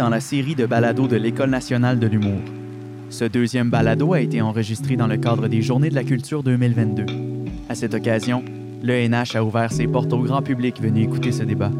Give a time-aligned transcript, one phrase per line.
[0.00, 2.40] dans la série de balados de l'École nationale de l'humour.
[3.10, 7.04] Ce deuxième balado a été enregistré dans le cadre des Journées de la culture 2022.
[7.68, 8.42] À cette occasion,
[8.82, 11.70] l'ENH a ouvert ses portes au grand public venu écouter ce débat.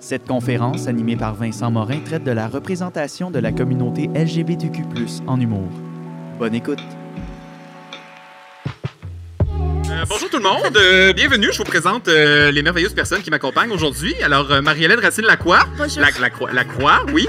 [0.00, 4.82] Cette conférence, animée par Vincent Morin, traite de la représentation de la communauté LGBTQ+,
[5.28, 5.68] en humour.
[6.40, 6.99] Bonne écoute!
[10.00, 11.48] Euh, bonjour tout le monde, euh, bienvenue.
[11.52, 14.14] Je vous présente euh, les merveilleuses personnes qui m'accompagnent aujourd'hui.
[14.22, 15.60] Alors, Marie-Hélène Racine-Lacroix.
[15.76, 16.00] Bonjour.
[16.00, 17.28] La, la, la Croix, oui.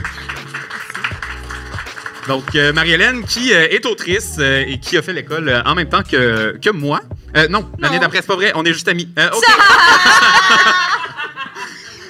[2.30, 6.70] Donc, Marie-Hélène qui est autrice et qui a fait l'école en même temps que, que
[6.70, 7.02] moi.
[7.50, 9.10] Non, l'année d'après, c'est pas vrai, on est juste amis.
[9.20, 9.44] Euh, ok.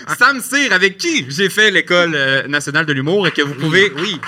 [0.19, 4.19] Sam Cyr, avec qui j'ai fait l'école nationale de l'humour et que vous pouvez, oui,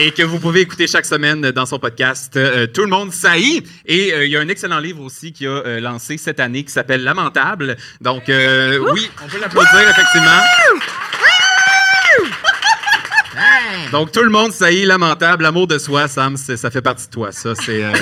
[0.00, 3.62] et que vous pouvez écouter chaque semaine dans son podcast euh, Tout le monde saillit.
[3.86, 6.64] Et euh, il y a un excellent livre aussi qui a euh, lancé cette année
[6.64, 7.76] qui s'appelle Lamentable.
[8.00, 10.42] Donc, oui, on peut l'applaudir, effectivement.
[13.92, 17.32] Donc, tout le monde saillit, lamentable, l'amour de soi, Sam, ça fait partie de toi,
[17.32, 17.54] ça.
[17.54, 17.84] C'est.
[17.84, 17.92] euh,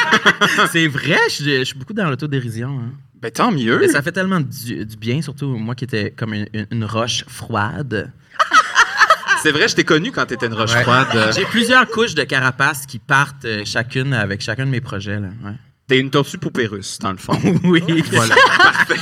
[0.72, 2.68] C'est vrai, je suis, je suis beaucoup dans l'autodérision.
[2.80, 2.92] Hein.
[3.20, 3.78] ben, tant mieux.
[3.78, 8.12] Mais ça fait tellement du, du bien, surtout moi qui étais comme une roche froide.
[9.44, 10.80] C'est vrai, je t'ai connu quand t'étais une roche Ouais.
[10.84, 11.32] froide.
[11.36, 15.20] J'ai plusieurs couches de carapace qui partent euh, chacune avec chacun de mes projets.
[15.20, 15.28] Là.
[15.44, 15.52] Ouais.
[15.86, 17.38] T'es une tortue poupée russe, dans le fond.
[17.64, 18.96] Oui, Voilà, parfait.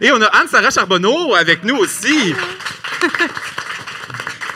[0.00, 2.34] Et on a Anne-Sarah Charbonneau avec nous aussi.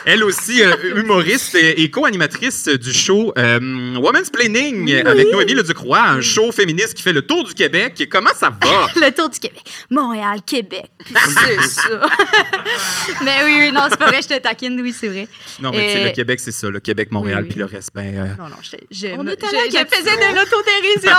[0.09, 3.59] Elle aussi, euh, humoriste et, et co-animatrice du show euh,
[3.97, 8.07] Women's Planning avec Noémie Leducroix, un show féministe qui fait le tour du Québec.
[8.09, 8.87] Comment ça va?
[8.95, 9.61] Le tour du Québec.
[9.89, 10.85] Montréal, Québec.
[11.13, 11.81] C'est ça.
[13.25, 15.27] mais oui, oui, non, c'est pas vrai, je te taquine, oui, c'est vrai.
[15.59, 17.49] Non, mais tu sais, Euh, le Québec, c'est ça, le Québec, Montréal, oui, oui.
[17.51, 18.15] puis le reste, ben...
[18.17, 21.11] euh, Non, non, je, je, On me- est je, je faisais de l'autodérision.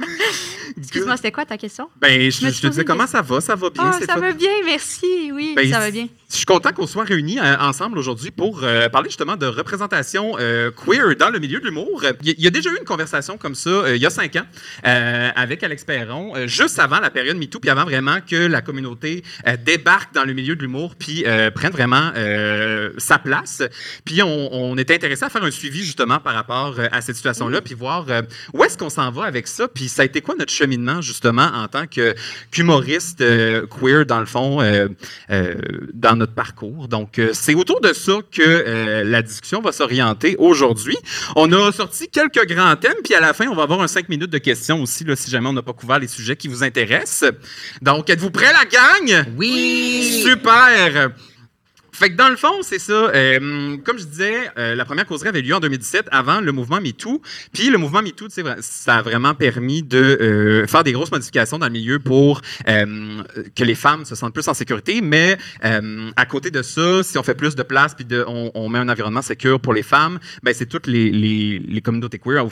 [0.78, 1.88] Excuse-moi, c'était quoi ta question?
[2.00, 5.30] ben, je, te disais comment ça va, ça va bien, c'est ça va bien, merci.
[5.32, 6.08] Oui, Ben, ça va bien.
[6.30, 10.36] Je suis content qu'on soit réunis euh, ensemble aujourd'hui pour euh, parler justement de représentation
[10.38, 12.04] euh, queer dans le milieu de l'humour.
[12.22, 14.46] Il y, a déjà eu une conversation comme ça il y a cinq ans
[14.82, 19.24] avec Alex Perron, juste avant la période MeToo, puis avant vraiment que la communauté
[19.64, 21.24] débarque dans le milieu de l'humour, puis
[21.54, 22.12] prenne vraiment
[22.98, 23.62] sa place.
[24.04, 27.60] Puis on, on était intéressé à faire un suivi justement par rapport à cette situation-là,
[27.60, 28.06] puis voir
[28.52, 31.50] où est-ce qu'on s'en va avec ça, puis ça a été quoi notre cheminement justement
[31.54, 34.88] en tant qu'humoriste euh, queer dans le fond euh,
[35.30, 35.54] euh,
[35.92, 36.88] dans notre parcours?
[36.88, 40.96] Donc euh, c'est autour de ça que la discussion va s'orienter aujourd'hui.
[41.36, 44.08] On a sorti quelques grands thèmes, puis à la fin on va avoir un cinq
[44.08, 46.62] minutes de questions aussi là, si jamais on n'a pas couvert les sujets qui vous
[46.62, 47.30] intéressent.
[47.82, 49.26] Donc êtes-vous prêts la gang?
[49.36, 50.22] Oui!
[50.24, 51.12] Super!
[52.00, 53.10] Fait que dans le fond, c'est ça.
[53.14, 56.80] euh, comme je disais, euh, la première causerie avait lieu en 2017, avant le mouvement
[56.80, 57.20] MeToo.
[57.52, 58.28] Puis le mouvement MeToo,
[58.60, 63.64] ça a vraiment permis de euh, faire des grosses modifications dans le milieu pour que
[63.64, 65.02] les femmes se sentent plus en sécurité.
[65.02, 68.88] Mais à côté de ça, si on fait plus de place puis on, met un
[68.88, 72.46] environnement sécur pour les femmes, ben c'est toutes les, communautés queer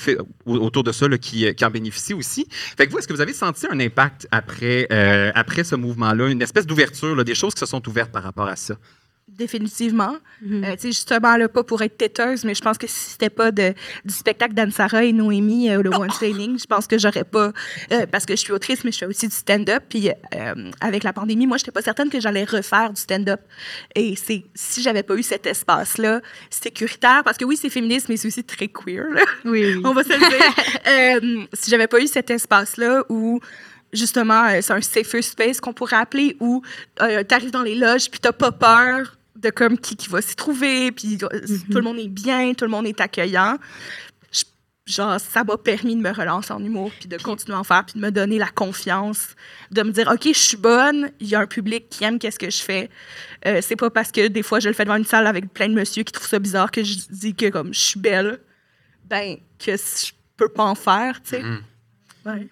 [0.45, 2.47] autour de ça qui, en bénéficient aussi.
[2.51, 6.67] Fait que vous, est-ce que vous avez senti un impact après, ce mouvement-là, une espèce
[6.67, 8.75] d'ouverture, des choses qui se sont ouvertes par rapport à ça?
[9.39, 10.17] Définitivement.
[10.45, 13.31] Euh, tu sais, justement, là, pas pour être têteuse, mais je pense que si c'était
[13.31, 13.73] pas de,
[14.05, 17.53] du spectacle d'Anne-Sara et Noémie, euh, le One Training, je pense que j'aurais pas.
[17.93, 19.85] euh, parce que je suis autrice, mais je fais aussi du stand-up.
[19.89, 20.11] Puis
[20.81, 23.41] avec la pandémie, moi, j'étais pas certaine que j'allais refaire du stand-up.
[23.95, 26.21] Et c'est si j'avais pas eu cet espace-là
[26.51, 29.05] sécuritaire, parce que oui, c'est féministe, mais c'est aussi très queer.
[29.11, 29.23] là.
[29.45, 29.83] Oui, oui.
[29.85, 31.39] on va se le dire.
[31.53, 33.41] Si j'avais pas eu cet espace-là où
[33.93, 36.63] justement c'est un safer space qu'on pourrait appeler où
[37.01, 40.21] euh, tu arrives dans les loges puis t'as pas peur de comme qui, qui va
[40.21, 41.29] s'y trouver puis euh,
[41.71, 43.57] tout le monde est bien, tout le monde est accueillant.
[44.33, 44.45] Je-
[44.93, 47.85] genre ça m'a permis de me relancer en humour puis de continuer à en faire
[47.87, 49.37] puis de me donner la confiance
[49.71, 52.39] de me dire OK, je suis bonne, il y a un public qui aime qu'est-ce
[52.39, 52.91] que je fais.
[53.47, 55.69] Euh, c'est pas parce que des fois je le fais devant une salle avec plein
[55.69, 58.41] de monsieur qui trouvent ça bizarre que je dis que comme je suis belle
[59.05, 61.43] ben que je peux pas en faire, tu sais.
[61.43, 61.63] Mhm.
[62.27, 62.49] Ouais.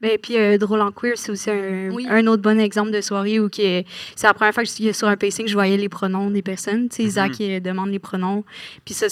[0.00, 2.06] Ben, puis euh, Drôle en queer, c'est aussi un, Oui.
[2.08, 3.82] un autre bon exemple de soirée où que-
[4.16, 6.88] c'est la première fois que je- sur un pacing je voyais les pronoms des personnes.
[6.88, 8.44] Tu sais, Isaac euh, demande les pronoms.
[8.84, 9.06] Puis ça,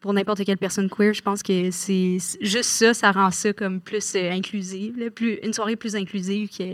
[0.00, 3.52] pour n'importe quelle personne queer, je pense que c'est c'est- juste ça, ça rend ça
[3.52, 6.48] comme plus euh, inclusive, là, plus, une soirée plus inclusive.
[6.48, 6.64] que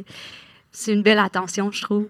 [0.70, 2.08] C'est une belle attention, je trouve.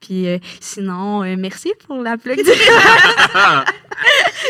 [0.00, 2.52] Puis euh, sinon, euh, merci pour l'applaudissement.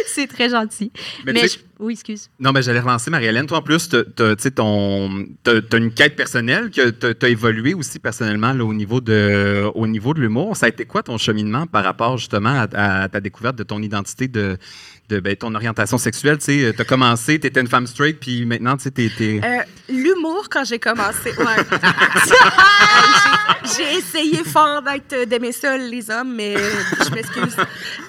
[0.06, 0.90] c'est très gentil.
[1.24, 2.28] Mais Mais, je- oui, excuse.
[2.40, 3.46] Non, mais j'allais relancer Marie-Hélène.
[3.46, 8.64] Toi, en plus, tu t'as une quête personnelle, que tu as évolué aussi personnellement là,
[8.64, 10.56] au niveau de, au niveau de l'humour.
[10.56, 13.80] Ça a été quoi ton cheminement par rapport justement à, à ta découverte de ton
[13.82, 14.56] identité de,
[15.08, 16.38] de ben, ton orientation sexuelle.
[16.38, 20.48] Tu sais, as commencé, tu étais une femme straight, puis maintenant, tu t'es- Euh, L'humour,
[20.50, 21.36] quand j'ai commencé, ouais.
[23.76, 26.70] J'ai- essayé fort d'être euh, d'aimer ça, les hommes, mais euh,
[27.04, 27.56] je m'excuse.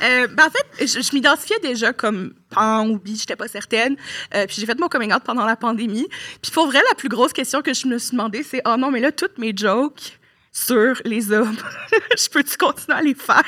[0.04, 3.96] Euh, ben, en fait, je, je m'identifiais déjà comme pan ou bi, j'étais pas certaine.
[4.36, 6.08] Euh, puis j'ai fait mon coming out pendant la pandémie.
[6.42, 8.92] Puis pour vrai, la plus grosse question que je me suis demandé, c'est oh non,
[8.92, 10.17] mais là, toutes mes jokes
[10.58, 11.56] sur les hommes,
[12.18, 13.44] je peux-tu continuer à les faire?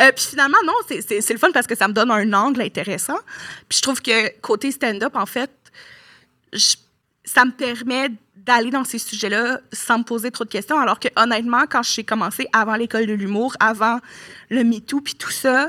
[0.00, 3.18] Euh, puis finalement, non, c'est- le fun parce que ça me donne un angle intéressant.
[3.68, 5.50] Puis je trouve que côté stand-up, en fait,
[7.24, 10.78] ça me permet d'aller dans ces sujets-là sans me poser trop de questions.
[10.78, 13.98] Alors que honnêtement, quand j'ai commencé avant l'école de l'humour, avant
[14.50, 15.68] le MeToo, puis tout ça,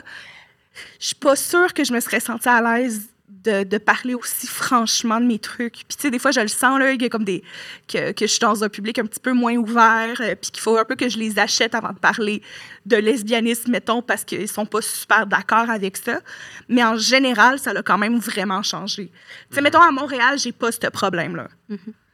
[0.99, 3.07] je suis pas sûre que je me serais sentie à l'aise
[3.45, 5.73] de, de parler aussi franchement de mes trucs.
[5.73, 7.43] Puis tu sais, des fois, je le sens, là, a comme des...
[7.87, 10.61] Que, que je suis dans un public un petit peu moins ouvert, euh, puis qu'il
[10.61, 12.41] faut un peu que je les achète avant de parler
[12.85, 16.19] de lesbianisme, mettons, parce qu'ils sont pas super d'accord avec ça.
[16.67, 19.11] Mais en général, ça l'a quand même vraiment changé.
[19.49, 21.47] Tu sais, mettons, à Montréal, j'ai pas ce problème-là.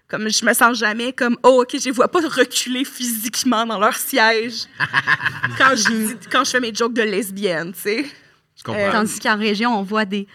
[0.07, 3.79] Comme je me sens jamais comme oh ok je les vois pas reculer physiquement dans
[3.79, 4.65] leur siège
[5.57, 8.05] quand je quand je fais mes jokes de lesbienne, tu sais.
[8.69, 10.27] Euh, Tandis qu'en région, on voit des.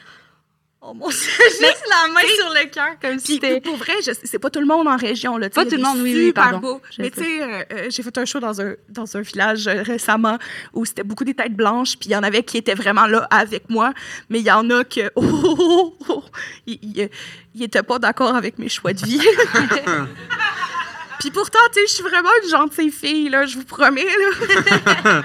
[0.88, 1.16] Oh mon Dieu,
[1.48, 3.60] juste la main sur le cœur, comme si c'était.
[3.60, 5.50] pour vrai, c'est pas tout le monde en région là.
[5.50, 6.58] Pas tout le monde, oui, oui, super pardon.
[6.58, 6.80] beaux.
[6.96, 7.42] Je Mais tu sais.
[7.42, 10.38] euh, euh, j'ai fait un show dans un dans un village euh, récemment
[10.74, 13.26] où c'était beaucoup des têtes blanches, puis il y en avait qui étaient vraiment là
[13.30, 13.92] avec moi,
[14.30, 16.24] mais il y en a que oh, oh, oh, oh,
[16.68, 17.10] ils, ils-
[17.54, 19.20] ils étaient pas d'accord avec mes choix de vie.
[21.18, 25.22] Puis pourtant, tu sais, je suis vraiment une gentille fille, là, je vous promets, là.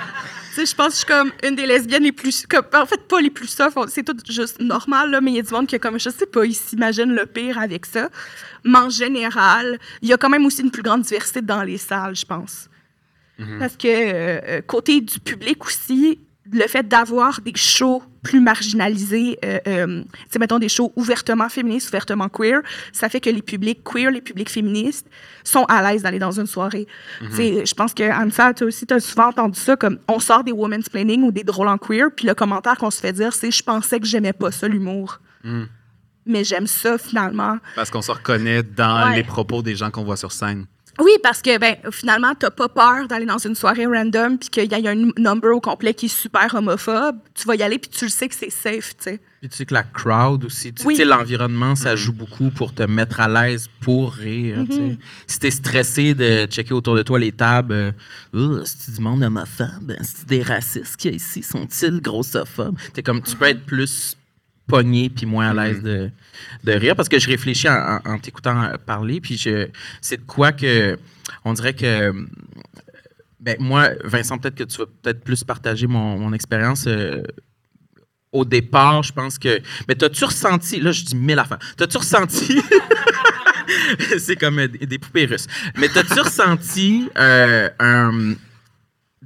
[0.54, 2.46] Sais, je pense que je suis comme une des lesbiennes les plus...
[2.46, 5.40] Comme, en fait, pas les plus soft, c'est tout juste normal, là, mais il y
[5.40, 8.10] a du monde qui, comme, je sais pas, ils s'imaginent le pire avec ça.
[8.66, 11.78] Mais en général, il y a quand même aussi une plus grande diversité dans les
[11.78, 12.70] salles, je pense.
[13.60, 16.20] Parce que euh, euh, côté du public aussi,
[16.52, 21.90] le fait d'avoir des shows plus marginalisés, euh, euh, tu mettons des shows ouvertement féministes,
[21.90, 22.62] ouvertement queer,
[22.94, 25.08] ça fait que les publics queer, les publics féministes
[25.44, 26.86] sont à l'aise d'aller dans une soirée.
[27.32, 30.44] Sais, Je pense que, Ansa, toi aussi, tu as souvent entendu ça, comme on sort
[30.44, 33.34] des women's planning ou des drôles en queer, puis le commentaire qu'on se fait dire,
[33.34, 35.20] c'est «je pensais que j'aimais pas ça, l'humour
[36.24, 37.58] mais j'aime ça, finalement.
[37.76, 39.16] Parce qu'on se reconnaît dans Ouais.
[39.16, 40.68] les propos des gens qu'on voit sur scène.
[41.00, 44.72] Oui, parce que ben, finalement, t'as pas peur d'aller dans une soirée random puis qu'il
[44.72, 47.18] y a un number au complet qui est super homophobe.
[47.34, 49.20] Tu vas y aller puis tu le sais que c'est safe, tu sais.
[49.40, 50.96] Puis tu sais que la crowd aussi, tu Oui.
[50.96, 54.66] sais, l'environnement, ça joue beaucoup pour te mettre à l'aise pour rire.
[54.70, 54.98] tu sais.
[55.26, 57.92] Si t'es stressé de checker autour de toi les tables, euh,
[58.34, 62.78] Oh, c'est du monde homophobe, c'est des racistes qu'il y a ici, sont-ils grossophobes?
[62.94, 64.16] T'es comme, tu peux être plus
[64.68, 66.10] pogné puis moins à l'aise de,
[66.64, 69.68] de rire parce que je réfléchis en, en- en t'écoutant parler puis je
[70.02, 70.98] c'est de quoi que
[71.44, 72.14] on dirait que
[73.40, 77.24] ben moi Vincent peut-être que tu vas peut-être plus partager mon, mon expérience euh,
[78.34, 79.60] au départ, je pense que.
[79.90, 80.80] Mais t'as-tu ressenti.
[80.80, 81.60] Là, je dis mille affaires.
[81.76, 82.62] T'as-tu ressenti?
[84.18, 85.48] C'est comme euh, des, des poupées russes.
[85.76, 88.34] Mais t'as-tu ressenti euh, un-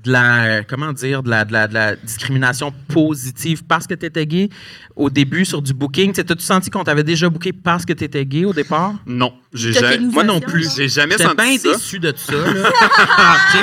[0.05, 0.63] de la.
[0.63, 4.49] Comment dire De la, de la, de la discrimination positive parce que t'étais gay
[4.95, 6.13] au début sur du booking?
[6.13, 8.93] Tu T'as-tu senti qu'on t'avait déjà booké parce que t'étais gay au départ?
[9.05, 9.95] Non, j'ai jamais.
[9.97, 10.75] une Moi non plus.
[10.75, 11.71] J'ai jamais J'étais senti bien ça.
[11.73, 12.33] déçu de ça.
[12.33, 12.69] là.
[13.51, 13.59] J'ai-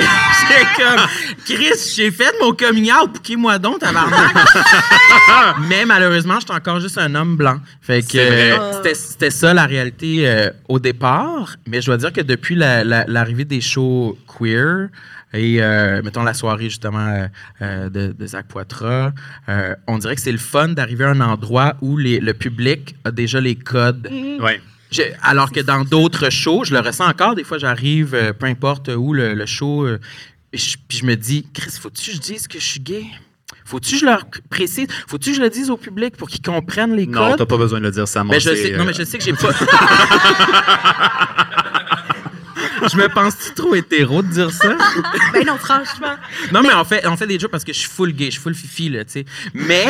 [0.47, 1.05] J'ai comme,
[1.45, 4.33] Chris, j'ai fait mon coming out, bouquez-moi donc, tabarnak.
[5.69, 7.57] Mais malheureusement, j'étais encore juste un homme blanc.
[7.81, 8.51] Fait que C'est vrai.
[8.59, 11.55] euh, c'était- c'était ça la réalité euh, au départ.
[11.67, 14.89] Mais je dois dire que depuis la- la- l'arrivée des shows queer,
[15.33, 17.27] et euh, mettons la soirée justement euh,
[17.61, 19.11] euh, de, de Zach Poitras,
[19.49, 22.95] euh, on dirait que c'est le fun d'arriver à un endroit où les- le public
[23.03, 24.09] a déjà les codes
[24.39, 24.61] Ouais.
[24.91, 27.35] je- alors que dans d'autres shows, je le ressens encore.
[27.35, 29.99] Des fois, j'arrive, euh, peu importe où le, le show, euh,
[30.53, 33.05] je- puis je me dis, Chris, faut-tu que je dise que je suis gay?
[33.65, 34.87] Faut-tu que je leur précise?
[35.07, 37.37] Faut-tu que je le dise au public pour qu'ils comprennent les Non, codes?
[37.39, 39.23] t'as pas besoin de le dire, ça Ben, je sais, non, mais je sais que
[39.23, 39.49] j'ai pas.
[42.91, 44.75] je me pense-tu trop hétéro de dire ça?
[45.33, 46.15] Ben non, franchement.
[46.51, 48.31] Non, mais on fait, on fait des jokes parce que je suis full gay, je
[48.31, 49.25] suis full fifi, là, tu sais.
[49.53, 49.85] Mais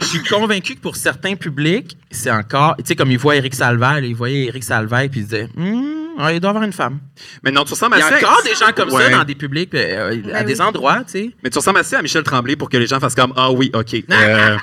[0.00, 2.76] je suis convaincu que pour certains publics, c'est encore.
[2.78, 5.48] Tu sais, comme ils voient Eric Salvaire, là, ils voyaient Eric Salvaire, puis ils disaient,
[5.56, 5.84] Hum,
[6.18, 6.98] ouais, il doit avoir une femme.
[7.42, 8.24] Mais non, tu ressembles Il y a assez.
[8.24, 9.04] encore des gens comme Ouais.
[9.04, 10.66] ça dans des publics, euh, à Ben des oui.
[10.66, 11.30] endroits, tu sais.
[11.42, 13.70] Mais tu ressembles assez à Michel Tremblay pour que les gens fassent comme Ah oui,
[13.74, 13.94] OK.
[14.10, 14.56] Euh,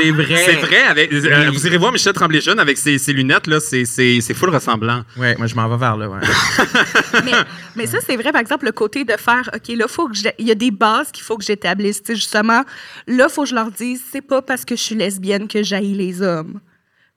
[0.00, 0.42] C'est vrai.
[0.44, 0.82] c'est vrai.
[0.82, 1.56] Avec, euh, Oui.
[1.56, 4.50] Vous irez voir Michel Tremblay jeune avec ses, ses lunettes, là, c'est, c'est, c'est full
[4.50, 5.02] ressemblant.
[5.16, 6.20] Ouais, moi, je m'en vais vers là, ouais.
[7.24, 7.32] mais,
[7.76, 10.28] mais ça, c'est vrai, par exemple, le côté de faire, OK, là, faut que je-
[10.38, 12.02] il y a des bases qu'il faut que j'établisse.
[12.08, 12.62] Justement,
[13.06, 15.62] là, il faut que je leur dise, c'est pas parce que je suis lesbienne que
[15.62, 16.60] j'haïs les hommes.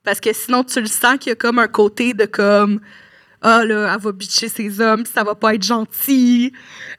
[0.03, 2.79] Parce que sinon, tu le sens qu'il y a comme un côté de comme,
[3.43, 6.51] ah là, elle va bitcher ses hommes, puis ça va pas être gentil.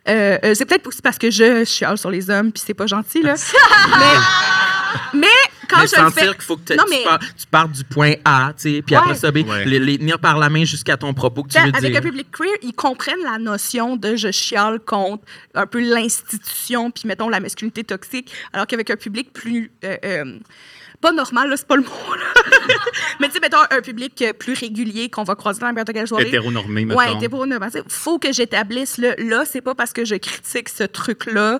[0.09, 2.87] Euh, euh, c'est peut-être aussi parce que je chiale sur les hommes, puis c'est pas
[2.87, 3.35] gentil, là.
[3.99, 5.27] mais, mais
[5.73, 6.33] quand mais je le sentir fais.
[6.35, 8.95] qu'il faut que te- Non, tu, pars- tu partes du point A, tu sais, puis
[8.95, 9.01] Ouais.
[9.03, 9.65] après ça, ben, Ouais.
[9.65, 11.99] les, les tenir par la main jusqu'à ton propos que tu T'sais, veux avec dire.
[11.99, 15.25] un public queer, ils comprennent la notion de je chiale contre
[15.55, 19.71] un peu l'institution, puis mettons la masculinité toxique, alors qu'avec un public plus.
[19.85, 20.39] euh, euh,
[21.01, 22.23] pas normal, là, c'est pas le mot, là.
[23.21, 26.29] Mais tu sais, mettons un public plus régulier qu'on va croiser dans n'importe quelle soirée.
[26.29, 26.97] Hétéronormé, mettons.
[27.01, 27.67] Ouais, hétéronormé.
[27.75, 31.59] Il faut que j'établisse le là, c'est pas parce que je critique ce truc-là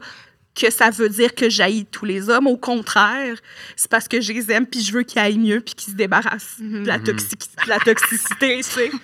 [0.55, 2.47] que ça veut dire que j'haïs tous les hommes.
[2.47, 3.37] Au contraire,
[3.77, 5.97] c'est parce que je les aime puis je veux qu'ils aillent mieux puis qu'ils se
[5.97, 8.91] débarrassent de, la toxici- de la toxicité, tu sais.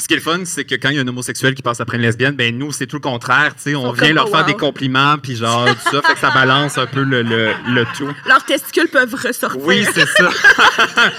[0.00, 1.60] Puis ce qui est le fun, c'est que quand il y a un homosexuel qui
[1.60, 3.52] passe après une lesbienne, ben nous, c'est tout le contraire.
[3.58, 6.30] sais, On vient leur oh, faire des compliments, puis genre, tout ça, fait que ça
[6.34, 8.08] balance un peu le, le, le tout.
[8.26, 9.60] Leurs testicules peuvent ressortir.
[9.62, 10.30] Oui, c'est ça.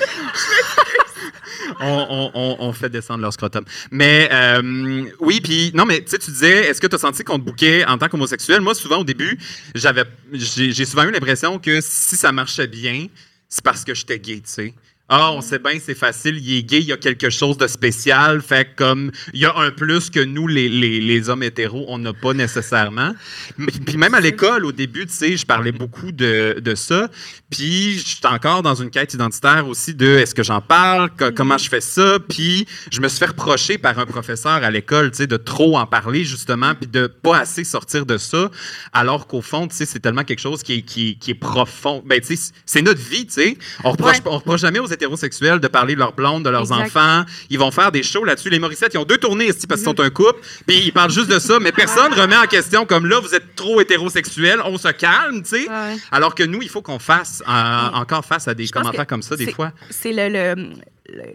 [1.82, 3.66] on, fait descendre leur scrotum.
[3.92, 7.40] Mais euh, oui, puis non, mais tu tu disais, est-ce que tu as senti qu'on
[7.40, 8.62] te bouquait en tant qu'homosexuel?
[8.62, 9.38] Moi, souvent au début,
[9.76, 13.08] j'avais, j'ai souvent eu l'impression que si ça marchait bien,
[13.50, 14.74] c'est parce que j'étais gay, tu sais.
[15.14, 17.68] Ah, on sait bien, c'est facile, il est gay, il y a quelque chose de
[17.68, 18.42] spécial.
[18.42, 21.98] Fait comme il y a un plus que nous, les, les- les hommes hétéros, on
[21.98, 23.14] n'a pas nécessairement.
[23.58, 27.10] Mais- Puis même à l'école, au début, tu sais, je parlais beaucoup de, de ça.
[27.50, 31.58] Puis j'étais encore dans une quête identitaire aussi de est-ce que j'en parle, co- comment
[31.58, 32.18] je fais ça.
[32.30, 35.78] Puis je me suis fait reprocher par un professeur à l'école, tu sais, de trop
[35.78, 38.50] en parler justement, puis de pas assez sortir de ça.
[38.94, 42.02] Alors qu'au fond, tu sais, c'est tellement quelque chose qui est, qui, qui est profond.
[42.06, 43.58] Ben, tu sais, c'est notre vie, tu sais.
[43.84, 44.22] On reproche, Ouais.
[44.28, 46.86] on reproche jamais aux hétérosexuels de parler de leurs blondes, de leurs Exact.
[46.86, 47.26] enfants.
[47.50, 48.50] Ils vont faire des shows là-dessus.
[48.50, 51.12] Les Morissettes, ils ont deux tournées ici parce qu'ils sont un couple, puis ils parlent
[51.12, 54.78] juste de ça, mais personne remet en question comme là, vous êtes trop hétérosexuel, on
[54.78, 55.70] se calme, tu sais.
[55.70, 55.98] Ouais.
[56.12, 59.22] Alors que nous, il faut qu'on fasse euh, encore face à des Je commentaires comme
[59.24, 59.72] ça des fois.
[59.90, 60.70] C'est le-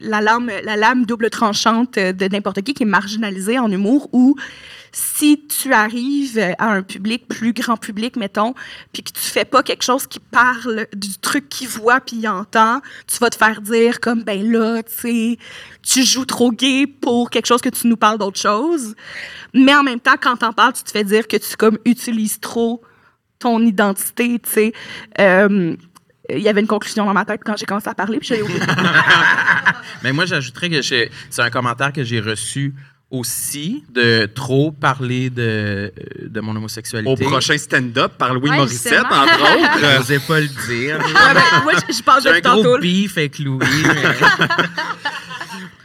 [0.00, 4.36] la, lame, la lame double tranchante de n'importe qui qui est marginalisée en humour où
[4.92, 8.54] si tu arrives à un public, plus grand public, mettons,
[8.94, 12.26] puis que tu fais pas quelque chose qui parle du truc qu'il voit puis il
[12.26, 15.38] entend, tu vas te faire dire comme, ben là, tu sais,
[15.82, 18.94] tu joues trop gay pour quelque chose que tu nous parles d'autre chose.
[19.52, 22.40] Mais en même temps, quand t'en parles, tu te fais dire que tu comme utilises
[22.40, 22.80] trop
[23.38, 24.72] ton identité, tu.
[25.20, 25.76] Euh,
[26.30, 28.42] il y avait une conclusion dans ma tête quand j'ai commencé à parler, puis j'ai
[28.42, 28.60] oublié.
[30.02, 32.74] Mais moi, j'ajouterais que j'ai- c'est un commentaire que j'ai reçu
[33.10, 35.92] aussi de trop parler de,
[36.26, 37.10] de mon homosexualité.
[37.24, 39.22] Au prochain stand-up par Louis Ouais, Morissette, justement.
[39.22, 39.78] entre autres.
[39.80, 40.98] Je n'osais pas le dire.
[41.14, 43.60] Ah ben, moi, je, parle J'ai de un gros beef avec Louis.
[43.84, 44.48] mais-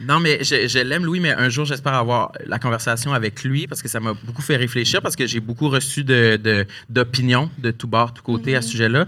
[0.00, 3.68] non, mais je, je l'aime, Louis, mais un jour, j'espère avoir la conversation avec lui
[3.68, 7.50] parce que ça m'a beaucoup fait réfléchir parce que j'ai beaucoup reçu de- de- d'opinions
[7.58, 9.06] de, tout bord, tout côté à ce sujet-là.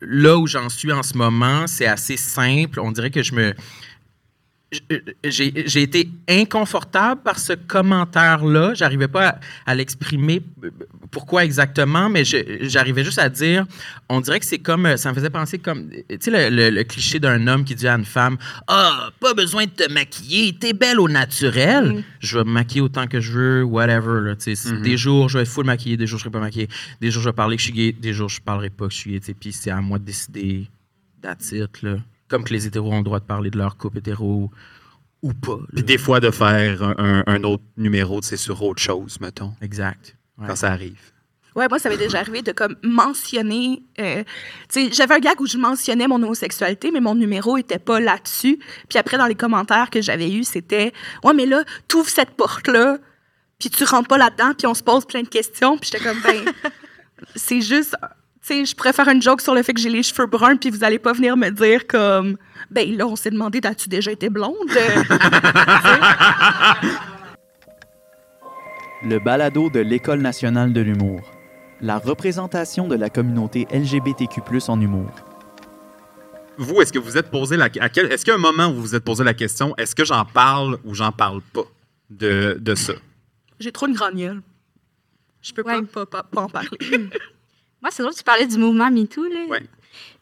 [0.00, 2.80] Là où j'en suis en ce moment, c'est assez simple.
[2.80, 3.54] On dirait que je me.
[4.70, 8.74] Je- J'ai été inconfortable par ce commentaire-là.
[8.74, 10.70] J'arrivais pas à, à l'exprimer euh,
[11.10, 13.64] pourquoi exactement, mais j'arrivais juste à dire,
[14.10, 16.70] on dirait que c'est comme, euh, ça me faisait penser comme, tu sais, le, le-
[16.70, 20.54] le cliché d'un homme qui dit à une femme, ah, pas besoin de te maquiller,
[20.58, 22.04] t'es belle au naturel.
[22.20, 24.20] Je vais me maquiller autant que je veux, whatever.
[24.22, 24.54] Là, tu sais.
[24.54, 26.68] C'est- Des jours, je vais être full maquillée, des jours, je serai pas maquillée,
[27.00, 28.92] des jours, je vais parler que je suis gay, des jours, je parlerai pas que
[28.92, 29.34] je suis gay.
[29.40, 30.68] Puis c'est à moi de décider,
[31.22, 31.96] that's it, là.
[32.28, 34.50] Comme que les hétéros ont le droit de parler de leur couple hétéro
[35.22, 35.56] ou pas.
[35.56, 35.66] là.
[35.74, 40.16] Puis des fois, de faire un, autre numéro, c'est sur autre chose, mettons, Exact.
[40.38, 40.46] Ouais.
[40.46, 41.00] quand ça arrive.
[41.56, 43.82] Ouais, moi, ça m'est déjà arrivé de comme mentionner.
[43.98, 44.22] euh,
[44.68, 47.98] tu sais, j'avais un gag où je mentionnais mon homosexualité, mais mon numéro était pas
[47.98, 48.60] là-dessus.
[48.88, 50.92] Puis après, dans les commentaires que j'avais eus, c'était
[51.24, 52.98] Ouais, mais là, t'ouvres cette porte-là,
[53.58, 55.76] puis tu rentres pas là-dedans, puis on se pose plein de questions.
[55.78, 56.44] Puis j'étais comme Ben,
[57.34, 57.96] c'est juste.
[58.48, 60.70] Sais, je pourrais faire une joke sur le fait que j'ai les cheveux bruns, puis
[60.70, 62.38] vous allez pas venir me dire comme
[62.70, 64.54] Ben là, on s'est demandé, as-tu déjà été blonde?
[69.04, 71.20] Le balado de l'École nationale de l'humour.
[71.80, 75.10] La représentation de la communauté LGBTQ+ en humour.
[76.56, 78.66] Vous, est-ce que vous êtes posé la à quel- est-ce qu'il y a un moment
[78.68, 81.62] où vous vous êtes posé la question est-ce que j'en parle ou j'en parle pas
[82.10, 82.94] de, de ça?
[83.60, 84.40] j'ai trop une grande gueule.
[85.42, 85.82] Je peux Ouais.
[85.82, 86.68] pas, pas, pas, pas en parler.
[87.82, 89.44] Moi, c'est drôle, tu parlais du mouvement MeToo, là.
[89.48, 89.62] Ouais.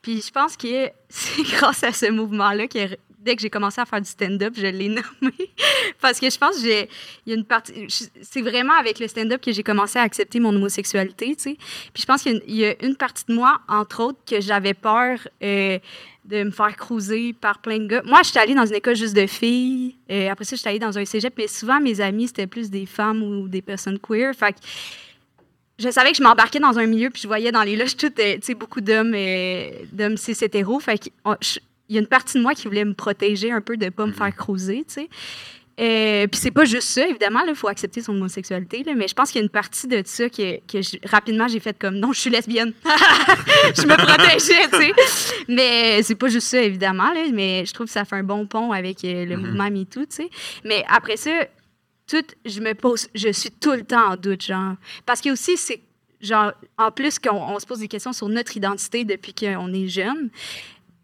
[0.03, 3.85] Puis je pense que c'est grâce à ce mouvement-là que dès que j'ai commencé à
[3.85, 5.35] faire du stand-up, je l'ai nommé.
[6.01, 6.89] Parce que je pense que j'ai-
[7.27, 7.73] il y a une partie.
[7.89, 11.57] je- C'est vraiment avec le stand-up que j'ai commencé à accepter mon homosexualité, tu sais.
[11.93, 14.01] Puis je pense qu'il y a une- il y, a une partie de moi, entre
[14.05, 15.79] autres, que j'avais peur euh,
[16.25, 18.03] de me faire cruiser par plein de gars.
[18.05, 19.97] Moi, j'étais allée dans une école juste de filles.
[20.11, 22.87] Euh, après ça, j'étais allée dans un cégep, mais souvent, mes amis, c'était plus des
[22.87, 24.35] femmes ou des personnes queer.
[24.37, 24.59] Fait que
[25.79, 28.13] je savais que je m'embarquais dans un milieu, puis je voyais dans les loges tout,
[28.19, 30.81] euh, tu sais, beaucoup d'hommes, euh, d'hommes cis hétéros.
[30.81, 30.99] Fait
[31.89, 33.91] il y a une partie de moi qui voulait me protéger un peu de ne
[33.91, 35.09] pas me faire cruiser, tu sais.
[35.79, 39.15] Euh, puis c'est pas juste ça, évidemment, il faut accepter son homosexualité, là, mais je
[39.15, 41.97] pense qu'il y a une partie de ça que, que je- rapidement j'ai fait comme
[41.97, 42.73] non, je suis lesbienne.
[43.77, 45.45] je me protégeais, tu sais.
[45.49, 48.47] Mais c'est pas juste ça, évidemment, là, mais je trouve que ça fait un bon
[48.47, 50.31] pont avec euh, le mouvement MeToo, tu sais.
[50.65, 51.31] Mais après ça,
[52.07, 54.75] tout, je me pose, je suis tout le temps en doute, genre.
[55.05, 55.81] Parce que aussi, c'est
[56.21, 59.89] genre, en plus qu'on on se pose des questions sur notre identité depuis qu'on est
[59.89, 60.31] jeune,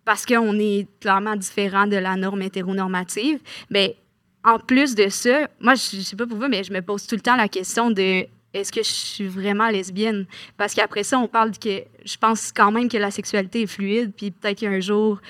[0.05, 3.41] parce qu'on est clairement différent de la norme hétéronormative,
[3.71, 3.97] mais
[4.45, 7.07] en plus de ça, moi, je, je sais pas pour vous, mais je me pose
[7.07, 10.27] tout le temps la question de est-ce que je suis vraiment lesbienne?
[10.57, 14.13] Parce qu'après ça, on parle que je pense quand même que la sexualité est fluide,
[14.15, 15.21] puis peut-être qu'un jour,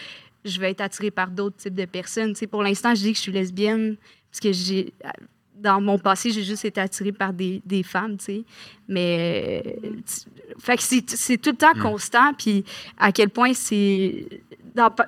[0.45, 2.33] je vais être attirée par d'autres types de personnes.
[2.33, 3.97] Tu sais, pour l'instant, je dis que je suis lesbienne
[4.31, 4.93] parce que j'ai
[5.63, 8.45] dans mon passé, j'ai juste été attirée par des, des femmes, tu sais.
[8.89, 9.91] Mais euh,
[10.59, 12.65] fait que c'est tout le temps constant, puis
[12.99, 14.27] à quel point c'est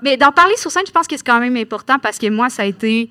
[0.03, 2.51] mais d'en parler sur scène, je pense que c'est quand même important parce que moi,
[2.51, 3.11] ça a été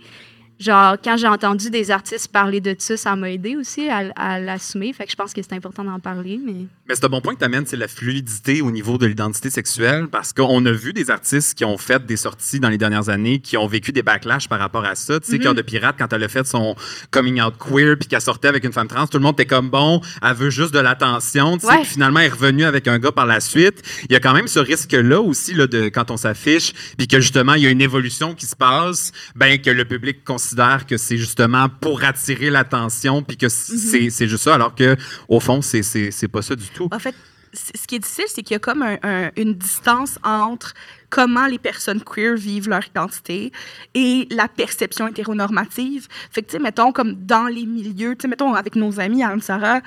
[0.59, 4.39] genre quand j'ai entendu des artistes parler de ça, ça m'a aidé aussi à, à
[4.39, 4.93] l'assumer.
[4.93, 7.33] Fait que je pense que c'est important d'en parler, mais Mais c'est un bon point
[7.33, 10.93] que tu amènes, c'est la fluidité au niveau de l'identité sexuelle, parce qu'on a vu
[10.93, 14.03] des artistes qui ont fait des sorties dans les dernières années, qui ont vécu des
[14.03, 15.19] backlash par rapport à ça.
[15.19, 16.75] Tu sais, Cœur de Pirate, quand elle a fait son
[17.11, 19.69] coming out queer, puis qu'elle sortait avec une femme trans, tout le monde était comme
[19.69, 21.57] bon, elle veut juste de l'attention.
[21.57, 21.83] tu sais, Ouais.
[21.85, 23.81] Finalement, elle est revenue avec un gars par la suite.
[24.09, 27.19] Il y a quand même ce risque-là aussi, là, de, quand on s'affiche, puis que
[27.19, 30.42] justement, il y a une évolution qui se passe, ben que le public considère
[30.85, 34.95] que c'est justement pour attirer l'attention, puis que c'est c'est juste ça, alors que
[35.27, 35.81] au fond, c'est-
[36.27, 36.87] pas ça du tout.
[36.91, 37.15] En fait,
[37.53, 40.73] ce qui est difficile, c'est qu'il y a comme un- un- une distance entre
[41.09, 43.51] comment les personnes queer vivent leur identité
[43.93, 46.07] et la perception hétéronormative.
[46.31, 49.23] Fait que, tu sais, mettons, comme dans les milieux, tu sais, mettons, avec nos amis,
[49.23, 49.81] Anne-Sara,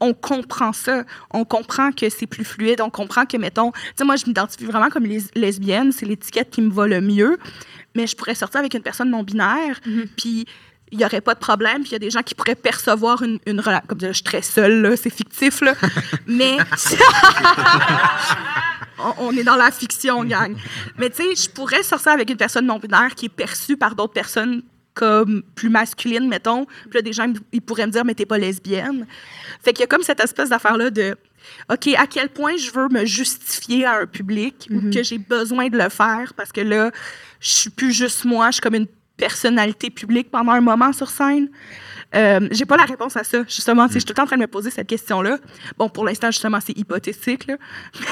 [0.00, 1.04] on comprend ça.
[1.32, 2.80] On comprend que c'est plus fluide.
[2.80, 5.92] On comprend que, mettons, tu sais, moi, je m'identifie vraiment comme les- lesbienne.
[5.92, 7.38] C'est l'étiquette qui me va le mieux.
[7.94, 9.80] Mais je pourrais sortir avec une personne non-binaire,
[10.16, 10.46] puis
[10.92, 11.82] il n'y aurait pas de problème.
[11.82, 13.86] Puis il y a des gens qui pourraient percevoir une, une relation.
[13.88, 15.74] Comme je suis très seule, là, c'est fictif, là.
[16.26, 16.56] Mais.
[18.98, 20.54] on, on est dans la fiction, gang.
[20.98, 24.12] Mais tu sais, je pourrais sortir avec une personne non-binaire qui est perçue par d'autres
[24.12, 24.62] personnes
[25.00, 26.66] comme plus masculine, mettons.
[26.66, 29.06] Puis là, des gens, ils pourraient me dire, mais t'es pas lesbienne.
[29.62, 31.16] Fait qu'il y a comme cette espèce d'affaire-là de,
[31.72, 35.68] OK, à quel point je veux me justifier à un public ou que j'ai besoin
[35.68, 36.90] de le faire parce que là,
[37.40, 41.08] je suis plus juste moi, je suis comme une personnalité publique pendant un moment sur
[41.08, 41.48] scène.
[42.14, 43.86] Euh, j'ai pas la réponse à ça, justement.
[43.86, 45.38] Je suis tout le temps en train de me poser cette question-là.
[45.78, 47.56] Bon, pour l'instant, justement, c'est hypothétique, là.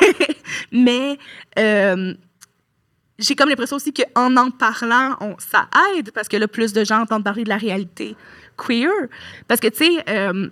[0.73, 1.19] mais
[1.59, 2.15] euh,
[3.19, 7.01] j'ai comme l'impression aussi qu'en en parlant, ça aide parce que là, plus de gens
[7.01, 8.17] entendent parler de la réalité
[8.57, 8.91] queer.
[9.47, 10.49] Parce que, tu sais, euh,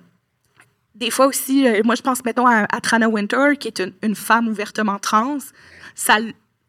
[0.94, 4.16] des fois aussi, euh, moi, je pense, mettons, à, à Trana Winter, qui est une,
[4.16, 5.38] femme ouvertement trans.
[5.94, 6.18] Ça,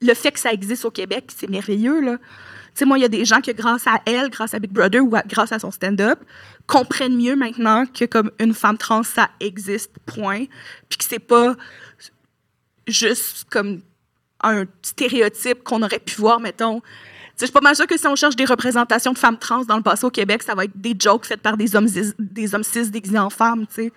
[0.02, 2.18] le fait que ça existe au Québec, c'est merveilleux, là.
[2.18, 4.72] Tu sais, moi, il y a des gens qui, grâce à elle, grâce à Big
[4.72, 6.20] Brother ou grâce à son stand-up,
[6.68, 10.46] comprennent mieux maintenant que comme une femme trans, ça existe, point.
[10.88, 11.56] Puis que c'est pas
[12.88, 13.82] juste comme
[14.44, 16.82] un stéréotype qu'on aurait pu voir, mettons.
[17.40, 19.78] Je suis pas mal sûre que si on cherche des représentations de femmes trans dans
[19.78, 22.56] le passé au Québec, ça va être des jokes faites par des hommes, cis- des
[22.56, 23.94] hommes cis déguisés en femmes, tu sais.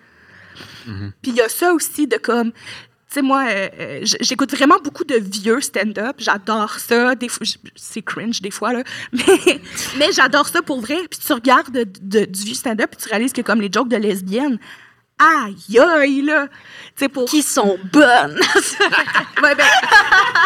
[0.85, 2.51] Puis il y a ça aussi de comme.
[2.51, 6.15] Tu sais, moi, euh, euh, j'écoute vraiment beaucoup de vieux stand-up.
[6.19, 7.13] J'adore ça.
[7.15, 7.27] Des
[7.75, 8.83] c'est cringe des fois, là.
[9.11, 9.59] Mais,
[9.97, 10.95] mais j'adore ça pour vrai.
[11.09, 13.89] Puis tu regardes de- de- du vieux stand-up puis tu réalises que comme les jokes
[13.89, 14.59] de lesbiennes,
[15.45, 16.47] aïe, aïe, là.
[16.97, 17.25] Tu sais, pour.
[17.25, 18.39] qui sont bonnes.
[19.41, 19.65] Ouais, ben,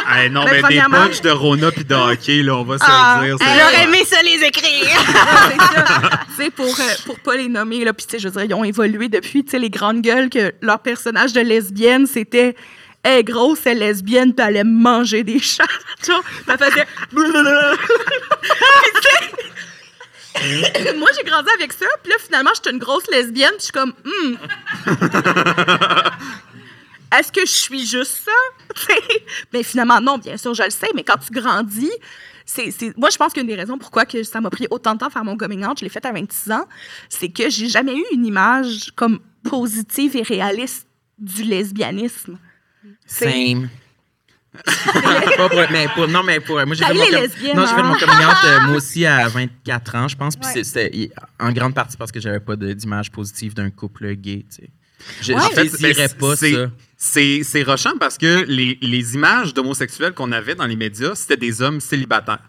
[0.09, 2.83] Hey, non, Ben, mais des punchs de Rona puis de hockey, là, on va se
[2.88, 3.47] Ah, le dire.
[3.65, 4.88] aurait aimé ça les écrire.
[5.49, 5.83] c'est ça.
[6.38, 8.43] Tu sais, pour, euh, pour pas les nommer, là, puis tu sais, je veux dire,
[8.43, 12.55] ils ont évolué depuis, tu sais, les grandes gueules, que leur personnage de lesbienne, c'était...
[13.03, 15.63] Hey, grosse, elle est lesbienne, puis elle aime manger des chats.
[16.05, 16.88] Genre, elle faisait...
[17.15, 19.24] Puis, tu sais,
[20.97, 23.63] Moi, j'ai grandi avec ça, puis là, finalement, je suis une grosse lesbienne, puis je
[23.63, 23.93] suis comme...
[24.03, 24.35] Hmm.
[27.17, 28.31] Est-ce que je suis juste ça?
[29.53, 31.91] Mais finalement, non, bien sûr, je le sais, mais quand tu grandis,
[32.45, 34.99] c'est, c'est- moi, je pense qu'une des raisons pourquoi que ça m'a pris autant de
[34.99, 36.67] temps à faire mon coming out, je l'ai fait à 26 ans,
[37.07, 39.19] c'est que j'ai jamais eu une image comme
[39.49, 42.37] positive et réaliste du lesbianisme.
[43.05, 43.69] Same.
[45.37, 46.55] Pas pour- mais pour- non, mais pour.
[46.65, 49.27] Moi, j'ai fait, mon com- non, j'ai fait mon coming out, euh, moi aussi, à
[49.27, 50.35] 24 ans, je pense.
[50.35, 50.53] Puis Ouais.
[50.53, 54.63] c'est- c'était en grande partie parce que j'avais pas d'image positive d'un couple gay, tu
[54.63, 54.69] sais.
[55.21, 56.71] Je En fait, désirais ben, pas c'est- ça.
[56.97, 61.37] C'est c'est rochant parce que les, les images d'homosexuels qu'on avait dans les médias, c'était
[61.37, 62.39] des hommes célibataires.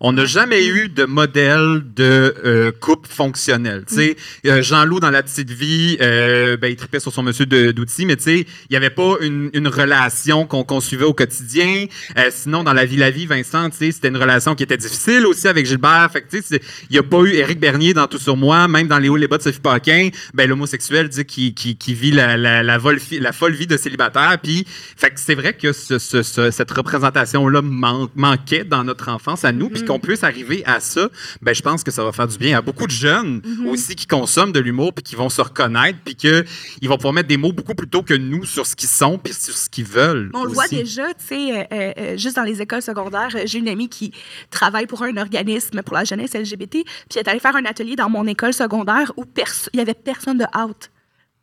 [0.00, 3.84] On n'a jamais eu de modèle de euh, couple fonctionnel.
[3.88, 7.46] Tu sais, euh, Jean-Loup dans La Petite Vie, euh, ben, il tripait sur son monsieur
[7.46, 11.12] d'outils, mais tu sais, il n'y avait pas une, une relation qu'on qu'on suivait au
[11.14, 11.86] quotidien.
[12.18, 14.76] Euh, sinon, dans La Vie, la vie, Vincent, tu sais, c'était une relation qui était
[14.76, 16.08] difficile aussi avec Gilbert.
[16.12, 18.66] Fait que, tu sais, il n'y a pas eu Éric Bernier dans Tout sur moi,
[18.68, 21.94] même dans Les hauts les bas de Sophie Paquin, ben, l'homosexuel, dit qui, qui, qui
[21.94, 24.38] vit la, la, la, vol- la folle vie de célibataire.
[24.42, 24.64] Puis,
[24.96, 29.44] fait que c'est vrai que ce- ce- ce- cette représentation-là man- manquait dans notre enfance
[29.44, 31.08] à nous, puis qu'on puisse arriver à ça,
[31.42, 34.06] ben, je pense que ça va faire du bien à beaucoup de jeunes aussi qui
[34.06, 36.44] consomment de l'humour, puis qui vont se reconnaître, puis qu'ils
[36.88, 39.32] vont pouvoir mettre des mots beaucoup plus tôt que nous sur ce qu'ils sont, puis
[39.32, 40.30] sur ce qu'ils veulent.
[40.34, 43.58] On le voit déjà, tu sais, euh, euh, euh, juste dans les écoles secondaires, j'ai
[43.58, 44.12] une amie qui
[44.50, 47.96] travaille pour un organisme pour la jeunesse LGBT, puis elle est allée faire un atelier
[47.96, 49.24] dans mon école secondaire où
[49.72, 50.90] il y avait personne de out.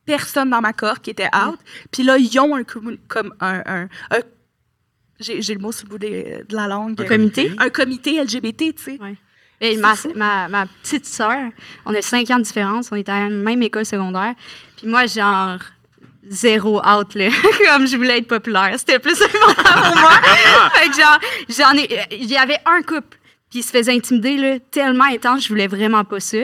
[0.06, 1.60] Personne dans ma corps qui était out.
[1.92, 3.62] Puis là, ils ont un comme un...
[3.66, 4.20] un- un-
[5.22, 7.00] j'ai j'ai le mot sur le bout de la langue.
[7.00, 7.52] Un comité?
[7.58, 8.98] Un comité LGBT, tu sais.
[9.02, 9.16] Ouais.
[9.64, 11.52] Et ma, ma, ma petite sœur,
[11.86, 14.34] on a cinq ans de différence, on était à la même école secondaire.
[14.76, 15.60] Puis moi, genre,
[16.28, 17.30] zéro out, là.
[17.68, 18.74] Comme je voulais être populaire.
[18.78, 20.12] C'était plus important pour moi.
[20.74, 21.88] fait que genre, j'en ai.
[22.12, 23.20] Il y avait un couple.
[23.52, 26.38] Puis il se faisait intimider, là, tellement intense, je voulais vraiment pas ça.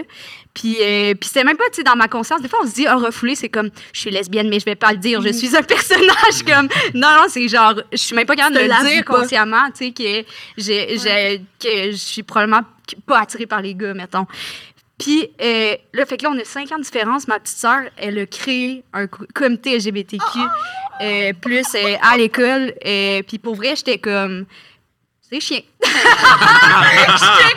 [0.53, 2.41] Puis, euh, puis c'était même pas, tu sais, dans ma conscience.
[2.41, 4.75] Des fois, on se dit, ah, refoulé, c'est comme, je suis lesbienne, mais je vais
[4.75, 6.43] pas le dire, je suis un personnage.
[6.45, 9.19] comme, non, non, c'est genre, je suis même pas capable de le dire pas.
[9.21, 12.61] consciemment, tu sais, que, j'ai, j'ai- que je suis probablement
[13.05, 14.25] pas attirée par les gars, mettons.
[14.97, 17.27] Puis euh, là, fait que là, on a cinq ans de différence.
[17.27, 20.39] Ma petite sœur, elle a créé un co- comité LGBTQ
[21.01, 22.73] euh, plus euh, à l'école.
[22.83, 24.45] Euh, puis pour vrai, j'étais comme.
[25.29, 25.59] C'est chien.
[25.83, 25.93] j'étais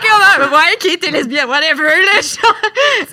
[0.03, 0.53] comme.
[0.53, 1.85] Ouais, qui était lesbienne, whatever.
[1.85, 2.57] Là, genre.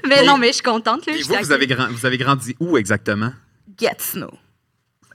[0.07, 1.05] mais non, mais je suis contente.
[1.05, 3.31] Là, Puis j'étais vous, vous avez, grand- vous avez grandi où exactement?
[3.77, 4.31] Gatineau.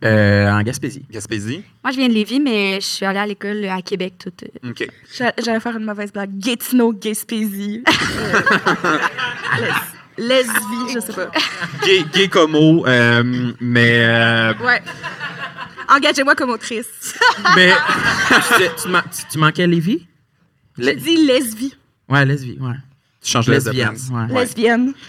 [0.05, 1.05] Euh, en Gaspésie.
[1.11, 1.63] Gaspésie?
[1.85, 4.43] Moi, je viens de Lévis, mais je suis allée à l'école à Québec toute.
[4.45, 4.89] euh, OK.
[5.17, 6.31] J'a- J'allais faire une mauvaise blague.
[6.39, 7.83] Gatineau, Gaspésie.
[7.89, 8.99] Euh,
[9.61, 11.31] les- Lesbie, je sais pas.
[11.85, 14.05] Gay, gay comme mot, euh, mais...
[14.05, 14.83] euh, Ouais.
[15.95, 16.87] Engagez-moi comme autrice.
[17.57, 17.73] mais
[18.57, 20.07] tu, tu man- tu- tu manquais Lévis?
[20.79, 21.75] J'ai dit lesbie.
[22.09, 22.75] Ouais, lesbie, ouais.
[23.23, 24.09] tu changes de Lesbienne, place.
[24.11, 24.35] ouais.
[24.35, 24.41] Ouais.
[24.41, 24.93] Lesbienne.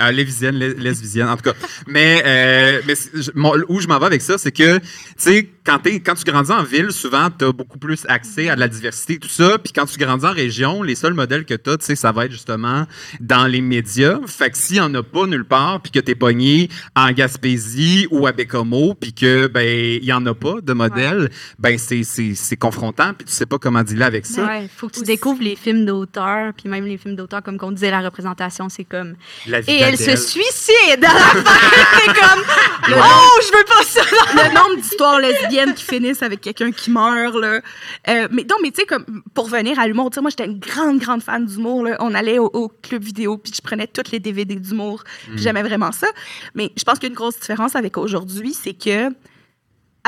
[0.00, 1.52] Euh, lesbienne, les- lesbienne, en tout cas.
[1.86, 4.84] Mais, euh, mais c'est- je- mon- où je m'en vais avec ça, c'est que, tu
[5.16, 8.54] sais, quand, t'es- quand tu grandis en ville, souvent, tu as beaucoup plus accès à
[8.54, 9.56] de la diversité, tout ça.
[9.58, 12.12] Puis quand tu grandis en région, les seuls modèles que tu as, tu sais, ça
[12.12, 12.86] va être justement
[13.20, 14.18] dans les médias.
[14.26, 17.10] Fait que s'il n'y en a pas nulle part, puis que tu es pogné en
[17.12, 21.78] Gaspésie ou à Bécomo, puis que, ben, il n'y en a pas de modèle, ben,
[21.78, 24.44] c'est- c'est c'est confrontant, puis tu sais pas comment dealer avec ça.
[24.44, 27.72] Ouais, faut que tu découvres les films d'auteur, puis même les films d'auteur, comme qu'on
[27.72, 29.14] disait, la représentation, c'est comme.
[29.46, 31.44] La vie Et elle se suicide à la fin!
[32.00, 32.42] c'est comme.
[32.90, 34.02] Oh, je veux pas ça!
[34.34, 37.60] le nombre d'histoires lesbiennes qui finissent avec quelqu'un qui meurt là.
[38.08, 40.46] Euh, mais non mais tu sais comme pour venir à l'humour tu sais moi j'étais
[40.46, 41.96] une grande grande fan d'humour là.
[42.00, 45.62] on allait au, au club vidéo puis je prenais toutes les DVD d'humour puis j'aimais
[45.62, 46.06] vraiment ça.
[46.54, 49.10] Mais je pense qu'il y a une grosse différence avec aujourd'hui c'est que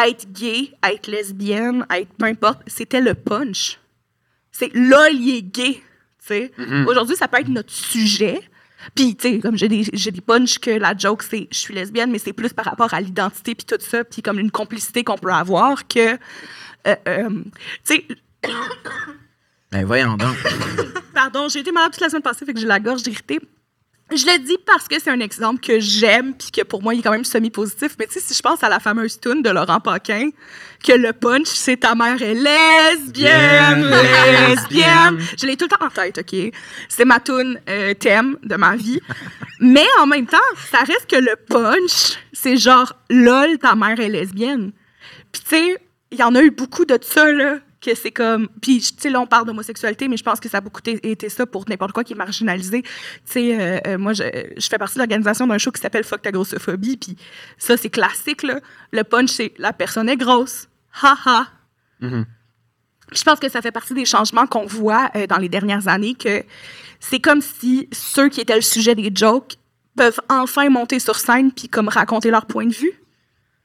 [0.04, 3.78] être gay être lesbienne être peu importe c'était le punch.
[4.52, 6.52] C'est là il est gay tu sais.
[6.86, 8.42] Aujourd'hui ça peut être notre sujet
[8.94, 11.74] puis, tu sais, comme j'ai des, j'ai des punchs que la joke, c'est je suis
[11.74, 15.04] lesbienne, mais c'est plus par rapport à l'identité, puis tout ça, puis comme une complicité
[15.04, 16.14] qu'on peut avoir que.
[16.86, 17.28] euh, euh,
[17.84, 18.06] tu sais,
[19.72, 20.36] Ben, voyons donc.
[21.14, 23.40] pardon, j'ai été malade toute la semaine passée, fait que j'ai la gorge irritée.
[24.14, 27.00] Je le dis parce que c'est un exemple que j'aime, puis que pour moi, il
[27.00, 27.96] est quand même semi-positif.
[27.98, 30.30] Mais tu sais, si je pense à la fameuse tune de Laurent Paquin,
[30.84, 35.18] que le punch, c'est ta mère est lesbienne, Lesbienne, lesbienne.
[35.36, 36.52] Je l'ai tout le temps en tête, OK?
[36.88, 39.00] C'est ma tune euh, thème de ma vie.
[39.60, 40.38] Mais en même temps,
[40.70, 44.70] ça reste que le punch, c'est genre, lol, ta mère est lesbienne.
[45.32, 45.78] Puis tu sais,
[46.12, 48.48] il y en a eu beaucoup de ça, là, que c'est comme...
[48.60, 51.28] Puis, tu sais, là, on parle d'homosexualité, mais je pense que ça a beaucoup été
[51.28, 52.82] ça pour n'importe quoi qui est marginalisé.
[52.82, 52.90] Tu
[53.24, 54.24] sais, euh, euh, moi, je,
[54.56, 57.16] je fais partie de l'organisation d'un show qui s'appelle Fuck ta grossophobie, puis
[57.58, 58.60] ça, c'est classique, là.
[58.92, 60.68] Le punch, c'est la personne est grosse.
[61.02, 61.46] Ha ha.
[62.00, 66.14] Je pense que ça fait partie des changements qu'on voit euh, dans les dernières années,
[66.14, 66.42] que
[67.00, 69.56] c'est comme si ceux qui étaient le sujet des jokes
[69.96, 72.92] peuvent enfin monter sur scène puis comme raconter leur point de vue.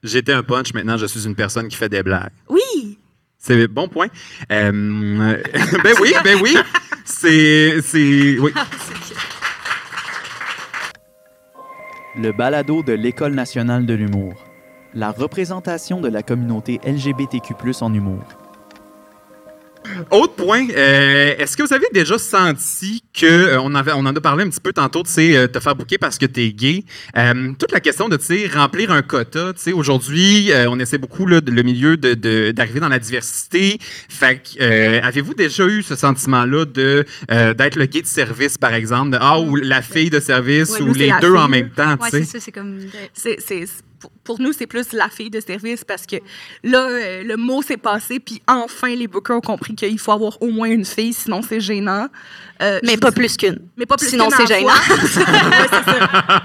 [0.04, 2.32] J'étais un punch, maintenant je suis une personne qui fait des blagues.
[2.50, 2.91] Oui,
[3.44, 4.08] C'est bon point.
[4.52, 4.72] Euh,
[5.84, 6.56] ben oui, ben oui.
[7.06, 7.82] C'est.
[7.82, 8.54] c'est oui.
[12.16, 14.34] Le balado de l'École nationale de l'humour.
[14.94, 18.41] La représentation de la communauté LGBTQ+ en humour.
[20.12, 24.16] Autre point, euh, est-ce que vous avez déjà senti que, euh, on, avait, on en
[24.16, 26.52] a parlé un petit peu tantôt, tu sais, euh, te faire bouquer parce que t'es
[26.52, 26.84] gay.
[27.18, 30.98] Euh, toute la question de, tu sais, remplir un quota, tu sais, aujourd'hui, on essaie
[30.98, 33.78] beaucoup, là, de- le milieu de- de- d'arriver dans la diversité.
[33.82, 39.12] Fait que, avez-vous déjà eu ce sentiment-là de, d'être le gay de service, par exemple,
[39.12, 41.98] de, ah, ou la fille de service, Ouais, ou nous, les deux en même temps,
[41.98, 42.24] tu Ouais, sais?
[42.24, 42.80] c'est ça, c'est comme.
[43.14, 43.66] C'est, c'est-
[44.02, 46.18] pour, pour nous, c'est plus la fille de service parce que
[46.64, 50.42] là, euh, le mot s'est passé, puis enfin, les bookers ont compris qu'il faut avoir
[50.42, 52.08] au moins une fille, sinon c'est gênant.
[52.62, 53.60] Euh, Mais pas plus qu'une.
[53.78, 54.64] mais pas plus Sinon, qu'une c'est.
[54.64, 54.72] Ouais,
[55.08, 55.18] c'est
[55.84, 56.44] ça.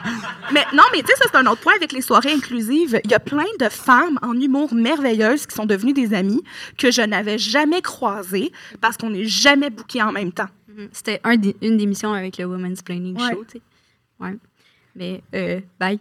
[0.53, 3.01] Mais non, mais tu sais, ça, c'est un autre point avec les soirées inclusives.
[3.05, 6.43] Il y a plein de femmes en humour merveilleuses qui sont devenues des amies
[6.79, 10.49] que je n'avais jamais croisées parce qu'on n'est jamais bookées en même temps.
[10.69, 10.89] Mhm.
[10.93, 13.31] C'était un une des missions avec le Women's Planning Ouais.
[13.33, 13.63] Show, tu sais.
[14.21, 14.37] Ouais.
[14.95, 15.99] Mais, euh, bye.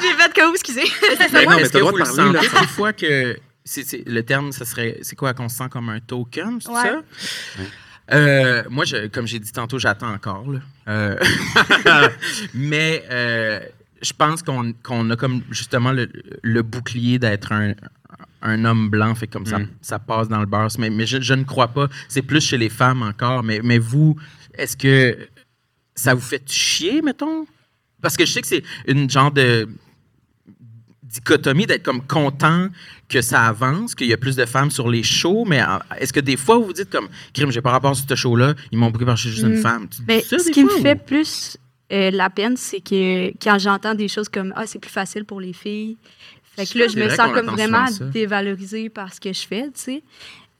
[0.00, 0.82] J'ai fait comme, excusez.
[1.32, 2.60] Ben non, mais Est-ce t'as que le droit vous de le sentez?
[2.60, 5.88] Des fois que c'est, c'est- le terme, ça serait, c'est quoi qu'on se sent comme
[5.88, 6.82] un token, c'est Ouais.
[6.82, 7.02] ça?
[8.12, 10.44] Euh, moi, je, comme j'ai dit tantôt, j'attends encore.
[10.50, 10.60] là.
[10.88, 11.16] Euh,
[12.54, 13.60] mais euh,
[14.00, 16.08] je pense qu'on, qu'on a comme justement le,
[16.42, 17.74] le bouclier d'être un,
[18.40, 19.68] un homme blanc, fait comme ça, Mm.
[19.82, 20.68] ça passe dans le beurre.
[20.78, 21.88] Mais, mais je, je ne crois pas.
[22.08, 23.42] C'est plus chez les femmes encore.
[23.42, 24.16] Mais, mais vous,
[24.54, 25.18] est-ce que
[25.94, 27.46] ça vous fait chier, mettons?
[28.00, 29.68] Parce que je sais que c'est une genre de
[31.02, 32.68] dichotomie d'être comme content
[33.08, 35.62] que ça avance, qu'il y a plus de femmes sur les shows, mais
[35.98, 38.54] est-ce que des fois vous vous dites comme crime, j'ai pas rapport sur ce show-là,
[38.70, 39.62] ils m'ont bouqué parce que je suis juste une Mm.
[39.62, 39.88] femme.
[39.88, 41.56] Tu Mais ça, ce qui me fait plus
[41.90, 45.40] euh, la peine, c'est que quand j'entends des choses comme Ah, c'est plus facile pour
[45.40, 45.96] les filles.
[46.54, 49.70] Fait que là, je me sens comme vraiment dévalorisée par ce que je fais, tu
[49.74, 50.02] sais.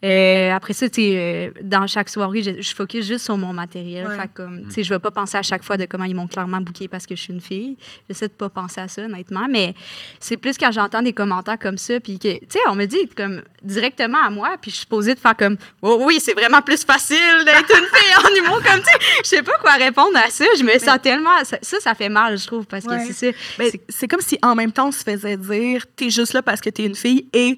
[0.05, 3.53] Euh, après ça, tu sais, euh, dans chaque soirée, je, je focus juste sur mon
[3.53, 4.07] matériel.
[4.07, 4.17] Ouais.
[4.17, 6.15] Fait que, comme, tu sais, je vais pas penser à chaque fois de comment ils
[6.15, 7.77] m'ont clairement booké parce que je suis une fille.
[8.09, 9.47] J'essaie de pas penser à ça, honnêtement.
[9.51, 9.75] Mais
[10.21, 13.09] c'est plus quand j'entends des commentaires comme ça, puis que, tu sais, on me dit
[13.17, 16.63] comme directement à moi, puis je suis supposée de faire comme, oh oui, c'est vraiment
[16.63, 20.17] plus facile d'être une fille en humour comme, tu sais, je sais pas quoi répondre
[20.17, 20.45] à ça.
[20.57, 22.99] Je me sens tellement, ça, ça, ça fait mal, je trouve, parce Ouais.
[22.99, 23.39] que c'est ça.
[23.59, 26.61] C'est- c'est comme si en même temps on se faisait dire t'es juste là parce
[26.61, 27.57] que t'es une fille et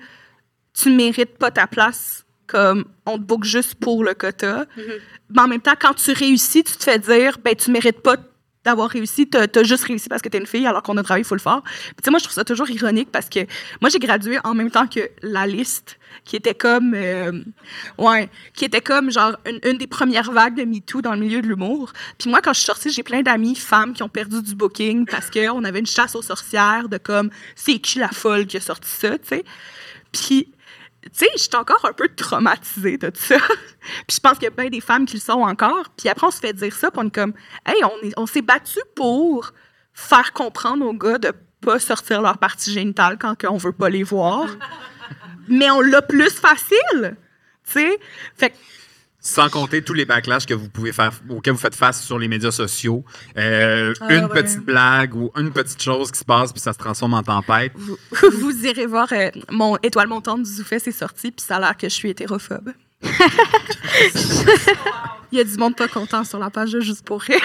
[0.73, 4.67] tu mérites pas ta place comme on te book juste pour le quota.
[5.31, 8.17] Mais en même temps, quand tu réussis, tu te fais dire ben tu mérites pas
[8.65, 11.25] d'avoir réussi, t'as as juste réussi parce que t'es une fille alors qu'on a travaillé
[11.25, 11.63] full fort.
[11.65, 13.41] Tu sais, moi je trouve ça toujours ironique parce que
[13.81, 17.43] moi j'ai gradué en même temps que la liste qui était comme euh,
[17.97, 21.41] ouais, qui était comme genre une, une des premières vagues de MeToo dans le milieu
[21.41, 21.93] de l'humour.
[22.19, 25.07] Puis moi quand je suis sortie, j'ai plein d'amis femmes qui ont perdu du booking
[25.07, 28.61] parce qu'on avait une chasse aux sorcières de comme c'est qui la folle qui a
[28.61, 29.45] sorti ça, tu sais?
[30.13, 30.49] Puis
[31.03, 33.39] tu sais, j'étais encore un peu traumatisée de tout ça.
[34.07, 35.89] puis je pense qu'il y a bien des femmes qui le sont encore.
[35.97, 37.33] Puis après, on se fait dire ça, puis on est comme,
[37.67, 37.81] hey,
[38.17, 39.53] on s'est battu pour
[39.95, 44.03] faire comprendre aux gars de pas sortir leur partie génitale quand on veut pas les
[44.03, 44.47] voir.
[45.49, 47.17] Mais on l'a plus facile,
[47.65, 48.01] tu sais.
[48.37, 48.57] Fait que
[49.23, 52.27] Sans compter tous les backlash que vous pouvez faire, auxquels vous faites face sur les
[52.27, 53.05] médias sociaux.
[53.37, 54.43] Euh, Ah, une ouais.
[54.43, 57.73] petite blague ou une petite chose qui se passe, puis ça se transforme en tempête.
[57.75, 57.99] vous,
[58.41, 61.77] vous irez voir euh, mon étoile montante du Zoufès est sorti, puis ça a l'air
[61.77, 62.73] que je suis hétérophobe.
[65.33, 67.39] Il y a du monde pas content sur la page Juste pour rire.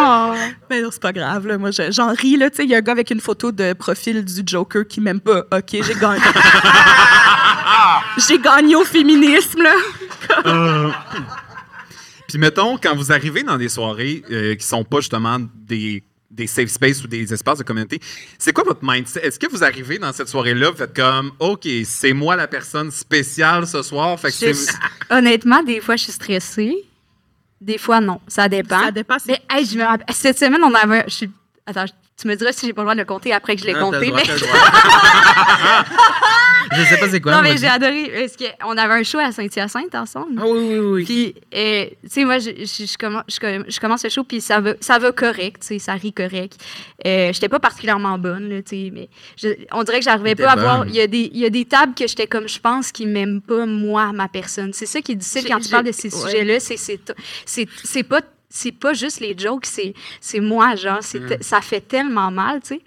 [0.00, 0.32] Oh.
[0.70, 1.46] Mais non, c'est pas grave.
[1.46, 1.58] Là.
[1.58, 2.36] Moi, je- j'en ris.
[2.36, 2.50] là.
[2.50, 5.00] Tu sais, Il y a un gars avec une photo de profil du Joker qui
[5.00, 5.40] m'aime pas.
[5.52, 6.20] OK, j'ai gagné.
[8.16, 9.62] J'ai gagné au féminisme.
[9.62, 10.92] Là.
[12.28, 16.46] Puis mettons, quand vous arrivez dans des soirées euh, qui sont pas justement des, des
[16.46, 18.00] safe spaces ou des espaces de communauté,
[18.38, 19.20] c'est quoi votre mindset?
[19.20, 22.90] Est-ce que vous arrivez dans cette soirée-là, vous faites comme, OK, c'est moi la personne
[22.90, 24.72] spéciale ce soir, fait que Je- c'est...
[25.10, 26.74] honnêtement, des fois, je suis stressée.
[27.60, 28.20] Des fois, non.
[28.28, 28.80] Ça dépend.
[28.80, 29.24] Ça dépasse.
[29.26, 31.04] Mais hey, je me rappelle- cette semaine, on avait.
[31.06, 31.30] Je suis-
[31.68, 31.84] Attends,
[32.20, 33.72] tu me diras si j'ai pas le droit de le compter après que je l'ai
[33.74, 34.06] Non, compté.
[34.06, 34.36] droit, mais...
[36.76, 37.32] je sais pas c'est quoi.
[37.32, 38.10] non, mais j'ai adoré.
[38.14, 40.38] Parce qu'on avait un show à Saint-Hyacinthe ensemble.
[40.40, 41.04] Ah oui, oui, oui.
[41.04, 44.24] Puis, euh, tu sais, moi, je, je, je commence, je, com- je commence le show,
[44.24, 46.56] puis ça va, ça va correct, tu sais, ça rit correct.
[47.06, 49.08] Euh, j'étais pas particulièrement bonne, là, tu sais, mais
[49.72, 50.86] on dirait que j'arrivais pas à voir.
[50.86, 53.06] Il y, a des, il y a des tables que j'étais comme, je pense, qui
[53.06, 54.72] m'aiment pas, moi, ma personne.
[54.72, 56.30] C'est ça qui est difficile quand tu parles de ces ouais.
[56.30, 57.00] sujets-là, c'est c'est
[57.44, 61.38] c'est c'est pas c'est pas juste les jokes, c'est c'est moi, genre, c'est Mm.
[61.42, 62.80] ça fait tellement mal, tu sais.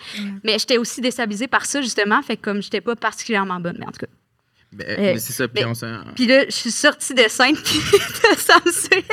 [0.44, 3.86] Mais j'étais aussi déstabilisée par ça, justement, fait que comme j'étais pas particulièrement bonne, mais
[3.88, 4.12] en tout cas.
[4.72, 7.28] Mais, Euh, mais c'est ça, puis mais- on s'en- Puis là, je suis sortie de
[7.28, 7.80] scène, puis
[8.22, 9.04] t'as Samsung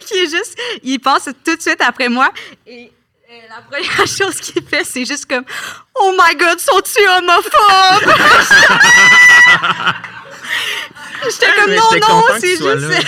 [0.00, 2.32] qui est juste, il passe tout de suite après moi.
[2.66, 2.90] Et
[3.30, 5.44] euh, la première chose qu'il fait, c'est juste comme
[5.94, 8.14] Oh my god, sont-tu homophobes?
[11.24, 12.62] J'étais comme Mais non, non, c'est juste.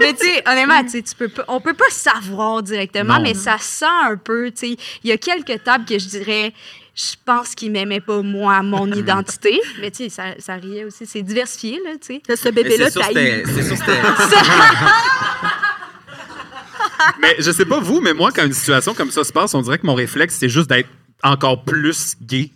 [0.00, 3.22] mais tu sais, honnêtement, tu sais, tu peux pas, on peut pas savoir directement, Non.
[3.22, 4.50] mais ça sent un peu.
[4.50, 6.52] Tu sais, il y a quelques tables que je dirais.
[6.96, 9.60] Je pense qu'il m'aimait pas moi, mon identité.
[9.80, 11.06] Mais tu sais, ça, ça riait aussi.
[11.06, 12.36] C'est diversifié, là, tu sais.
[12.36, 13.44] Ce Mais bébé-là, c'est sûr, t'as c'était- eu.
[13.52, 14.00] c'est sûr, c'était.
[17.20, 19.62] Mais je sais pas vous, mais moi, quand une situation comme ça se passe, on
[19.62, 20.88] dirait que mon réflexe, c'est juste d'être
[21.22, 22.50] encore plus gay.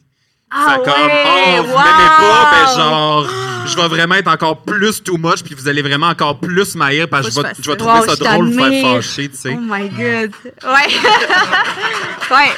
[0.50, 1.78] Ah comme, oh, vous wow!
[1.78, 3.26] m'aimez pas, ben genre,
[3.66, 7.06] je vais vraiment être encore plus too much, puis vous allez vraiment encore plus m'haïr,
[7.08, 8.16] parce que je vais, que trouver ça.
[8.16, 9.54] drôle, vous faire fâcher, tu sais.
[9.54, 10.32] Oh my God.
[10.64, 10.94] Ouais.
[12.30, 12.52] ouais.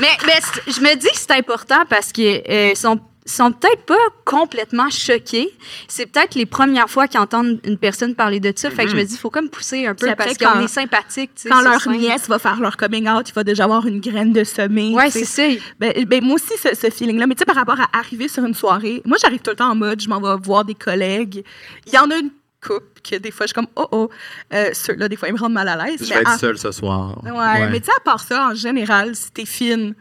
[0.00, 3.94] Mais, mais je me dis que c'est important parce qu'ils euh, sont, sont peut-être pas
[4.24, 5.48] complètement choqués.
[5.88, 8.70] C'est peut-être les premières fois qu'ils entendent une personne parler de ça.
[8.70, 10.64] Fait que je me dis, il faut comme pousser un peu après, parce quand- qu'on
[10.64, 11.30] est sympathique.
[11.34, 11.98] tu sais, Quand leur scène.
[11.98, 14.94] nièce va faire leur coming out, il va déjà avoir une graine de semée.
[15.10, 15.24] Sais.
[15.24, 15.60] c'est ça.
[15.78, 17.26] Ben, ben, moi aussi, ce, ce feeling-là.
[17.26, 19.70] Mais tu sais, par rapport à arriver sur une soirée, moi, j'arrive tout le temps
[19.70, 21.44] en mode, je m'en vais voir des collègues.
[21.86, 22.30] Il y en a une
[22.62, 24.10] couple que des fois, je suis comme, oh oh,
[24.52, 25.96] euh, ceux-là, des fois, ils me rendent mal à l'aise.
[26.00, 27.18] Je vais être en- seul ce soir.
[27.24, 29.94] Ouais, mais tu sais, à part ça, en général, si t'es fine.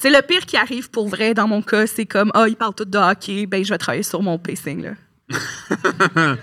[0.00, 2.56] Tu sais, le pire qui arrive pour vrai, dans mon cas, c'est comme, ah, ils
[2.56, 4.92] parlent tout de hockey, ben, je vais travailler sur mon pacing, là.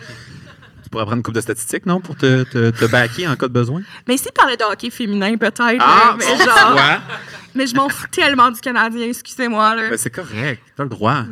[0.84, 3.48] Tu pourrais prendre une coupe de statistiques, non, pour te, te, te backer en cas
[3.50, 3.82] de besoin?
[4.08, 6.76] Mais s'ils parlaient de hockey féminin, peut-être, Ah, là, mais genre.
[6.76, 6.98] ouais.
[7.56, 9.89] Mais je m'en fous tellement du Canadien, excusez-moi, là.
[9.89, 11.24] Ben, c'est correct, t'as le droit.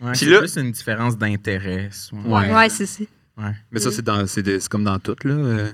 [0.00, 1.88] Ouais, Puis c'est là- plus une différence d'intérêt.
[2.12, 2.52] Ouais.
[2.54, 3.02] Ouais, c'est ça.
[3.38, 3.52] Ouais.
[3.72, 5.16] Mais ça, c'est, dans, c'est, des- c'est comme dans tout.
[5.24, 5.68] Là.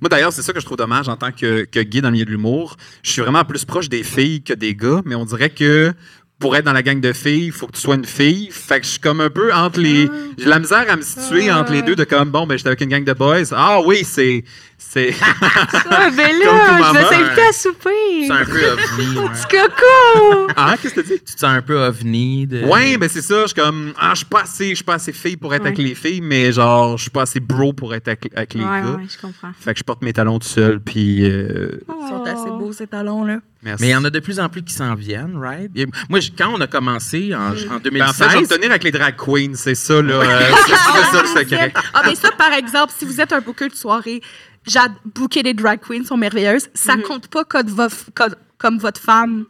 [0.00, 2.12] Moi, d'ailleurs, c'est ça que je trouve dommage en tant que, que gay dans le
[2.12, 2.76] milieu de l'humour.
[3.02, 5.94] Je suis vraiment plus proche des filles que des gars, mais on dirait que
[6.38, 8.48] pour être dans la gang de filles, il faut que tu sois une fille.
[8.50, 10.08] Fait que je suis comme un peu entre les.
[10.36, 12.80] J'ai la misère à me situer entre les deux de comme, bon, ben, j'étais avec
[12.80, 13.52] une gang de boys.
[13.52, 14.44] Ah oui, c'est.
[14.90, 15.08] C'est.
[15.08, 15.14] Ouais,
[16.16, 18.26] ben là, je vais t'inviter à souper.
[18.26, 19.18] C'est un peu ovni.
[19.18, 19.28] ouais.
[19.28, 20.48] Petit coco.
[20.56, 21.18] ah, qu'est-ce que tu dis?
[21.26, 22.46] Tu te sens un peu ovni.
[22.46, 22.62] De...
[22.64, 23.42] Ouais, ben c'est ça.
[23.42, 25.62] Je suis comme, ah, je suis pas assez, je suis pas assez fille pour être
[25.62, 25.68] Ouais.
[25.68, 28.60] avec les filles, mais genre, je suis pas assez bro pour être avec, avec les
[28.64, 28.90] Ouais, gars.
[28.96, 29.50] ouais, je comprends.
[29.58, 31.24] Fait que je porte mes talons tout seul, puis.
[31.24, 33.38] euh, Ils sont assez beaux, ces talons-là.
[33.62, 33.82] merci.
[33.82, 35.70] Mais il y en a de plus en plus qui s'en viennent, right?
[35.74, 38.48] Et Moi, je- quand on a commencé en, en Ben, en fait, je vais 2016,
[38.48, 40.14] tenir avec les drag queens, c'est ça, là.
[40.14, 41.72] euh, c'est c'est ça le secret.
[41.94, 44.20] Ah, mais ça, par exemple, si vous êtes un booker de soirée,
[44.66, 46.68] j'ai booké des drag queens sont merveilleuses.
[46.74, 49.44] Ça compte pas comme, vo- comme, comme votre femme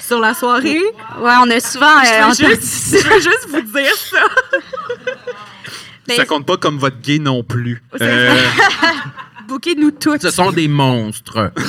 [0.00, 0.80] sur la soirée.
[1.18, 1.86] Ouais, on a souvent.
[1.98, 4.18] euh, Je veux, juste, je veux juste vous dire ça.
[6.08, 7.82] Mais Ça compte pas comme votre gay non plus.
[7.96, 8.34] C'est Euh,
[9.48, 10.22] Booker-nous toutes.
[10.22, 11.52] ce sont des monstres.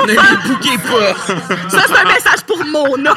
[0.00, 0.16] ne les
[0.48, 1.14] bouquez pas.
[1.68, 3.14] Ça, c'est un message pour Mona.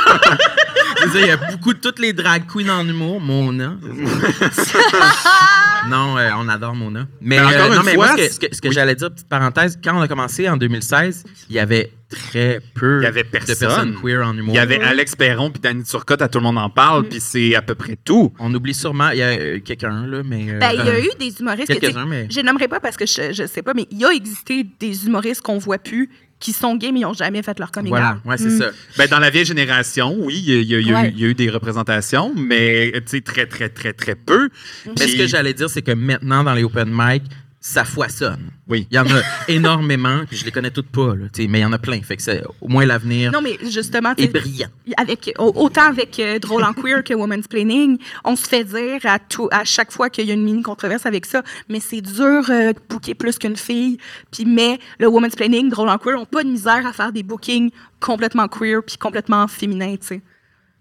[1.13, 3.20] Il y a beaucoup de toutes les drag queens en humour.
[3.22, 3.76] Mona.
[5.89, 7.08] non, euh, on adore Mona.
[7.22, 8.72] Mais, Mais encore euh, non, une mais fois, moi, ce que, ce que- ce que
[8.72, 13.00] j'allais dire, petite parenthèse, quand on a commencé en 2016, il y avait très peu
[13.02, 13.56] Il y avait de personne.
[13.58, 14.54] personnes queer en humour.
[14.54, 17.20] Il y avait Alex Perron puis Danny Turcotte, à tout le monde en parle, puis
[17.20, 18.32] c'est à peu près tout.
[18.39, 20.46] On oublie sûrement, il y a euh, quelqu'un, là, mais.
[20.50, 21.80] euh, Ben, il y a eu des humoristes.
[21.80, 22.28] que, mais.
[22.30, 24.65] Je les nommerai pas parce que je, je sais pas, mais il y a existé
[24.80, 27.89] des humoristes qu'on voit plus qui sont gays mais ils n'ont jamais fait leur coming
[27.91, 28.29] Voilà, out.
[28.29, 28.60] ouais, c'est Mm.
[28.60, 28.65] ça.
[28.97, 31.08] Ben, dans la vieille génération, oui, il y a, y y Ouais.
[31.08, 34.49] eu, il y a eu des représentations, mais tu sais, très, très, très, très peu.
[34.86, 37.23] Mais Puis- ce que j'allais dire, c'est que maintenant, dans les open mic,
[37.67, 38.51] ça foisonne.
[38.67, 38.86] Oui.
[38.91, 41.65] Il y en a énormément, puis je les connais toutes pas, là, mais il y
[41.65, 41.99] en a plein.
[42.04, 44.67] Fait que c'est au moins l'avenir Non, mais justement, est brillant.
[44.97, 48.99] avec, au- autant avec euh, Drôle en Queer que Woman's Planning, on se fait dire
[49.06, 52.01] à, tout, à chaque fois qu'il y a une mini controverse avec ça, mais c'est
[52.01, 53.97] dur euh, de booker plus qu'une fille.
[54.32, 57.23] Puis, mais le Woman's Planning, Drôle en Queer, ont pas de misère à faire des
[57.23, 60.21] bookings complètement queer puis complètement féminins, tu sais.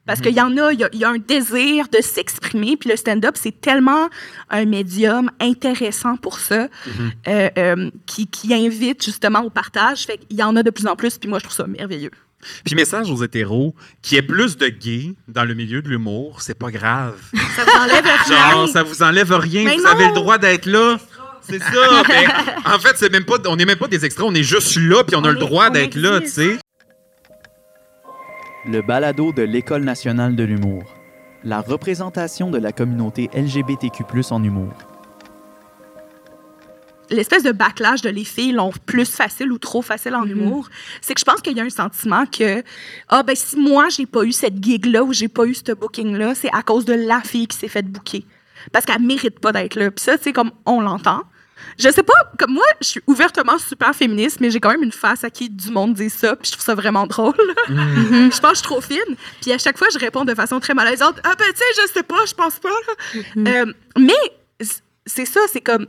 [0.07, 2.77] Parce qu'il y en a, il y a, il y a un désir de s'exprimer,
[2.77, 4.09] puis le stand-up, c'est tellement
[4.51, 6.69] un médium intéressant pour ça,
[7.27, 10.05] euh, euh, qui, qui invite justement au partage.
[10.05, 12.11] Fait qu'il y en a de plus en plus, puis moi, je trouve ça merveilleux.
[12.65, 16.59] Puis message aux hétéros, qui est plus de gays dans le milieu de l'humour, c'est
[16.59, 17.19] pas grave.
[17.57, 18.67] Ça vous enlève Genre, rien.
[18.67, 19.89] ça vous enlève rien, Mais vous non!
[19.91, 20.99] avez le droit d'être là.
[21.41, 22.03] C'est ça.
[22.09, 22.27] mais
[22.67, 25.05] en fait, c'est même pas, on n'est même pas des extraits, on est juste là,
[25.05, 26.59] puis on, a le droit d'être là, tu sais.
[28.67, 30.85] Le balado de l'École nationale de l'humour.
[31.45, 34.73] La représentation de la communauté LGBTQ+ en humour.
[37.11, 40.71] l'espèce de backlash de les filles l'ont plus facile ou trop facile en humour,
[41.03, 42.65] c'est que je pense qu'il y a un sentiment que
[43.11, 45.73] ah ben si moi j'ai pas eu cette gig là ou j'ai pas eu ce
[45.73, 48.25] booking là, c'est à cause de la fille qui s'est faite booker
[48.73, 49.91] parce qu'elle mérite pas d'être là.
[49.91, 51.21] Puis ça c'est comme on l'entend.
[51.79, 54.93] Je sais pas, comme moi, je suis ouvertement super féministe, mais j'ai quand même une
[54.93, 57.35] face à qui du monde dit ça, puis je trouve ça vraiment drôle.
[57.69, 59.17] je pense que je suis trop fine.
[59.41, 61.93] Puis à chaque fois, je réponds de façon très malaisante Ah, ben, tu sais, je
[61.93, 62.69] sais pas, je pense pas.
[62.69, 63.23] là.
[63.49, 64.69] Euh, mais
[65.07, 65.87] c'est ça, c'est comme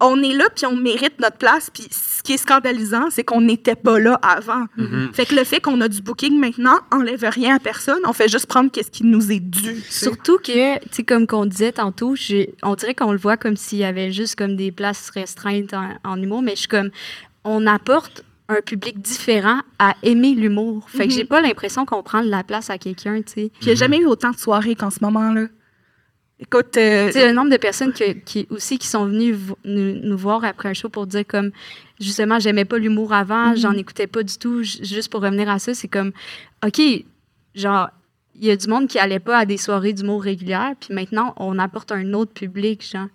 [0.00, 1.70] on est là, puis on mérite notre place.
[1.70, 4.64] Puis ce qui est scandalisant, c'est qu'on n'était pas là avant.
[4.78, 5.12] Mm-hmm.
[5.12, 8.00] Fait que le fait qu'on a du booking maintenant enlève rien à personne.
[8.06, 9.82] On fait juste prendre qu'est-ce qui nous est dû.
[9.88, 12.14] Surtout que, tu sais, comme qu'on disait tantôt,
[12.62, 15.90] on dirait qu'on le voit comme s'il y avait juste comme des places restreintes en,
[16.04, 16.90] en humour, mais je suis comme,
[17.44, 20.88] on apporte un public différent à aimer l'humour.
[20.90, 23.50] Fait que j'ai pas l'impression qu'on prend de la place à quelqu'un, tu sais.
[23.54, 25.46] Puis il n'y a jamais eu autant de soirées qu'en ce moment-là.
[26.42, 30.42] Écoute, euh, le nombre de personnes que- qui aussi qui sont venues nous, nous voir
[30.44, 31.50] après un show pour dire comme
[32.00, 33.56] justement j'aimais pas l'humour avant, Mhm.
[33.58, 34.62] j'en écoutais pas du tout.
[34.62, 36.12] Juste pour revenir à ça, c'est comme
[36.66, 36.80] ok,
[37.54, 37.90] genre
[38.36, 41.34] il y a du monde qui allait pas à des soirées d'humour régulières, puis maintenant
[41.36, 43.08] on apporte un autre public, genre.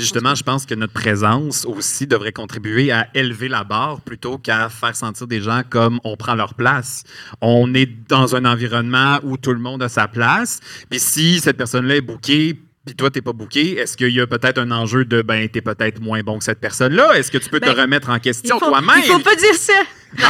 [0.00, 4.68] Justement, je pense que notre présence aussi devrait contribuer à élever la barre plutôt qu'à
[4.68, 7.04] faire sentir des gens comme on prend leur place.
[7.40, 10.60] On est dans un environnement où tout le monde a sa place.
[10.88, 14.26] Puis si cette personne-là est bookée, puis toi, t'es pas booké, est-ce qu'il y a
[14.26, 17.18] peut-être un enjeu de ben, t'es peut-être moins bon que cette personne-là?
[17.18, 19.02] Est-ce que tu peux Ben, te remettre en question toi-même?
[19.04, 19.74] il faut pas dire ça.
[20.18, 20.22] Ah,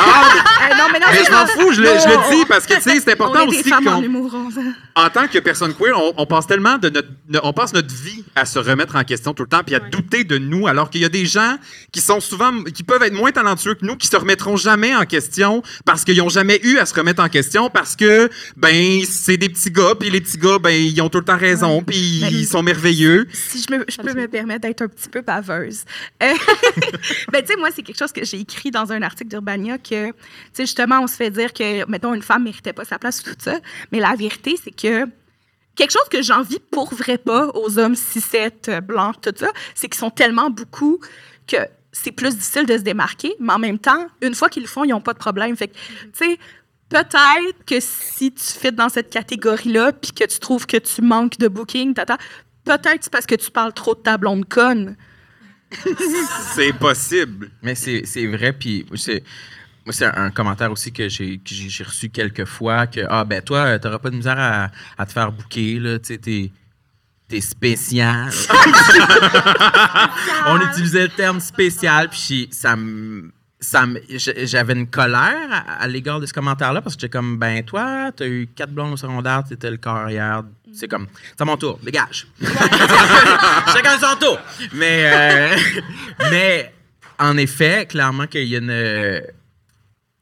[0.70, 2.74] euh, non, mais non, mais je m'en fous, je le, je le dis parce que
[2.74, 4.34] tu sais, c'est On important est des aussi femmes en qu'on humour.
[4.34, 4.50] on-
[5.02, 7.92] en tant que personne queer, on, on passe tellement de notre, no- on passe notre
[7.94, 10.90] vie à se remettre en question tout le temps, puis à douter de nous, alors
[10.90, 11.56] qu'il y a des gens
[11.92, 15.04] qui sont souvent, qui peuvent être moins talentueux que nous, qui se remettront jamais en
[15.06, 18.28] question parce qu'ils ont jamais eu à se remettre en question parce que
[18.58, 21.38] ben c'est des petits gars, puis les petits gars ben ils ont tout le temps
[21.38, 23.26] raison, puis Mais- ils sont merveilleux.
[23.32, 25.84] Si je, me- je peux me permettre d'être un petit peu baveuse.
[26.22, 26.26] Euh,
[27.32, 30.08] ben, tu sais, moi, c'est quelque chose que j'ai écrit dans un article d'Urbania que,
[30.08, 30.14] tu
[30.52, 33.24] sais, justement, on se fait dire que, mettons, une femme méritait pas sa place ou
[33.24, 33.58] tout ça.
[33.92, 35.06] Mais la vérité, c'est que
[35.76, 39.88] quelque chose que j'envie pour vrai pas aux hommes cis-7, euh, blancs, tout ça, c'est
[39.88, 41.00] qu'ils sont tellement beaucoup
[41.46, 41.56] que
[41.92, 44.84] c'est plus difficile de se démarquer, mais en même temps, une fois qu'ils le font,
[44.84, 45.56] ils n'ont pas de problème.
[45.56, 46.38] Fait que, tu sais,
[46.88, 51.38] peut-être que si tu fais dans cette catégorie-là, puis que tu trouves que tu manques
[51.38, 52.16] de booking, tata,
[52.64, 54.96] peut-être c'est parce que tu parles trop de ta blonde conne.
[56.54, 57.50] C'est possible.
[57.62, 59.22] Mais c'est c'est vrai, puis c'est.
[59.86, 61.40] Moi, c'est un commentaire aussi que j'ai
[61.84, 65.32] reçu quelques fois que ah ben toi t'auras pas de misère à, à te faire
[65.32, 66.52] bouquer là, tu sais t'es
[67.28, 68.28] t'es spécial.
[70.46, 73.32] On utilisait le terme spécial puis ça me
[74.16, 78.10] j'avais une colère à, à l'égard de ce commentaire-là parce que j'étais comme ben toi
[78.14, 81.06] t'as eu quatre blondes au secondaire t'étais le carrière c'est comme
[81.36, 82.26] c'est à mon tour dégage.
[82.40, 84.38] Chacun son tour.
[84.72, 85.56] Mais euh,
[86.30, 86.72] mais
[87.18, 89.20] en effet clairement qu'il y a une euh,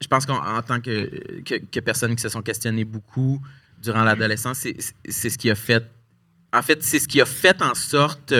[0.01, 3.41] je pense qu'en en tant que, que, que personnes qui se sont questionnées beaucoup
[3.83, 4.67] durant l'adolescence,
[5.09, 5.85] c'est ce qui a fait.
[6.53, 8.35] En fait, c'est ce qui a fait en sorte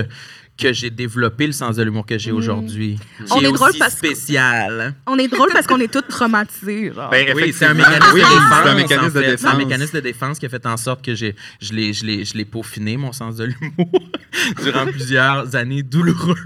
[0.59, 2.99] que j'ai développé le sens de l'humour que j'ai aujourd'hui.
[3.25, 4.95] Qui On est drôle aussi parce que- spécial.
[5.07, 6.93] On est drôle parce qu'on est tous traumatisés.
[6.93, 7.11] genre.
[7.11, 8.43] Ben, Oui, c'est un mécanisme Oui, de défense.
[8.65, 9.31] c'est un mécanisme fait.
[9.31, 9.55] Défense.
[9.55, 12.25] un mécanisme de défense qui a fait en sorte que j'ai, je l'ai, je l'ai,
[12.25, 13.91] je l'ai peaufiné, mon sens de l'humour,
[14.63, 16.37] durant plusieurs années douloureuses.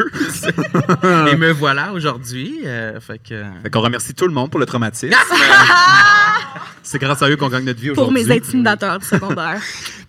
[1.33, 2.61] Et me voilà aujourd'hui.
[2.67, 3.43] euh, fait que...
[3.63, 5.17] Fait qu'on remercie tout le monde pour le traumatisme.
[6.83, 8.25] C'est grâce à eux qu'on gagne notre vie pour aujourd'hui.
[8.27, 9.61] mes intimidateurs du secondaire.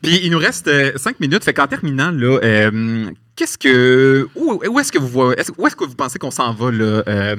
[0.03, 1.43] Puis il nous reste euh, cinq minutes.
[1.43, 4.27] Fait qu'en terminant, là, euh, qu'est-ce que.
[4.35, 5.37] Où, où est-ce que vous voyez.
[5.57, 7.35] où est-ce que vous pensez qu'on s'en va là, euh,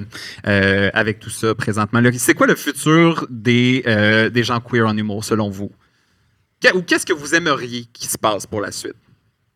[0.47, 2.01] euh, avec tout ça présentement?
[2.01, 2.11] là?
[2.17, 5.71] C'est quoi le futur des, euh, des gens queer en humour, selon vous?
[6.75, 8.95] Ou qu'est-ce que vous aimeriez qui se passe pour la suite?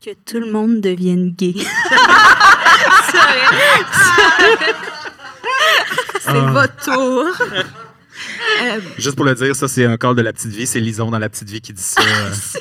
[0.04, 1.54] Que tout le monde devienne gay.
[6.20, 7.24] C'est votre tour.
[8.62, 10.66] Euh, Juste pour le dire, ça, c'est un call de la petite vie.
[10.66, 12.02] C'est Lison dans la petite vie qui dit ça.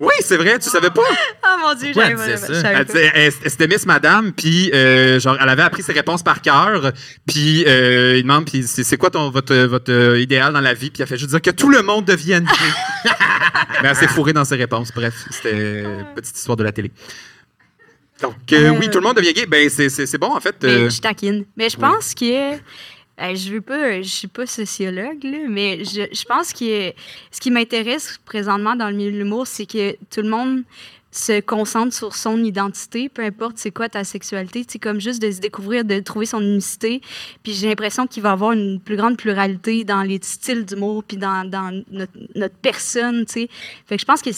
[0.00, 1.02] oui, c'est vrai, tu savais pas?
[1.46, 3.30] oh mon dieu, j'avais pas.
[3.46, 6.92] C'était Miss Madame, puis euh, genre, elle avait appris ses réponses par cœur,
[7.26, 10.90] puis euh, il demande, puis c'est quoi ton, votre, votre euh, idéal dans la vie,
[10.90, 13.10] puis elle fait juste dire que tout le monde devienne gay.
[13.82, 14.90] Mais elle s'est fourrée dans ses réponses.
[14.94, 16.90] Bref, c'était une petite histoire de la télé.
[18.20, 19.46] Donc, euh, oui, tout le monde devient gay.
[19.46, 20.56] Ben, c'est- bon, en fait.
[20.62, 21.44] Mais je taquine.
[21.56, 21.82] Mais je oui.
[21.82, 22.54] pense que.
[23.18, 26.92] Je veux suis pas sociologue, là, mais je, pense que
[27.30, 30.64] ce qui m'intéresse présentement dans le milieu de l'humour, c'est que tout le monde
[31.14, 35.30] se concentre sur son identité, peu importe c'est quoi ta sexualité, c'est comme juste de
[35.30, 37.00] se découvrir, de trouver son unicité.
[37.44, 41.04] Puis j'ai l'impression qu'il va y avoir une plus grande pluralité dans les styles d'humour,
[41.04, 41.48] puis dans,
[42.34, 43.48] notre, personne, tu sais.
[43.86, 44.30] Fait que je pense que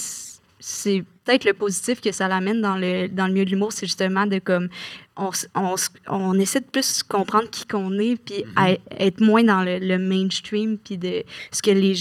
[0.61, 3.87] c'est peut-être le positif que ça l'amène dans le, dans le milieu de l'humour, c'est
[3.87, 4.68] justement de comme
[5.17, 5.75] on, on,
[6.09, 9.99] on essaie de plus comprendre qui qu'on est, puis à- être moins dans le, le
[9.99, 11.95] mainstream, puis de ce que les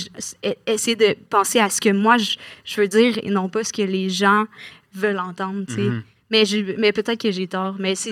[0.46, 2.36] e- essayer de penser à ce que moi je,
[2.66, 4.46] je veux dire et non pas ce que les gens
[4.94, 5.82] veulent entendre, tu sais.
[5.82, 6.04] Mhm.
[6.32, 8.12] Mais, je- mais peut-être que j'ai tort, mais c'est...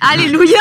[0.00, 0.58] Alléluia!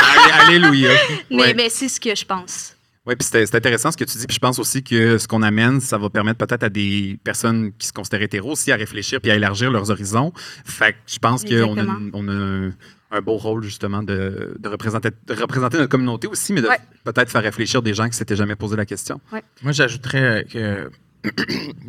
[0.47, 0.91] allé- Alléluia.
[1.31, 1.53] Mais, Ouais.
[1.53, 2.75] mais c'est ce que je pense.
[3.05, 4.25] Oui, puis c'est intéressant ce que tu dis.
[4.25, 7.71] Puis je pense aussi que ce qu'on amène, ça va permettre peut-être à des personnes
[7.77, 10.33] qui se considèrent hétéros aussi à réfléchir puis à élargir leurs horizons.
[10.65, 12.69] Fait que je pense qu'on a, on a
[13.15, 16.77] un, beau rôle justement de, de représenter, de représenter notre communauté aussi, mais de Ouais.
[17.03, 19.19] peut-être faire réfléchir des gens qui s'étaient jamais posé la question.
[19.61, 20.89] Moi, j'ajouterais euh,
[21.23, 21.29] que.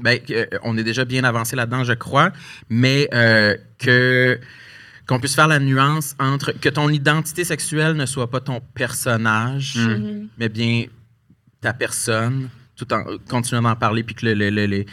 [0.03, 2.33] ben, que, euh, on est déjà bien avancé là-dedans, je crois,
[2.70, 4.39] mais euh, que
[5.07, 9.77] qu'on puisse faire la nuance entre que ton identité sexuelle ne soit pas ton personnage,
[9.77, 10.29] Mm.
[10.39, 10.87] mais bien
[11.61, 14.85] ta personne, tout en continuant d'en parler, puis que, le, le- le- le-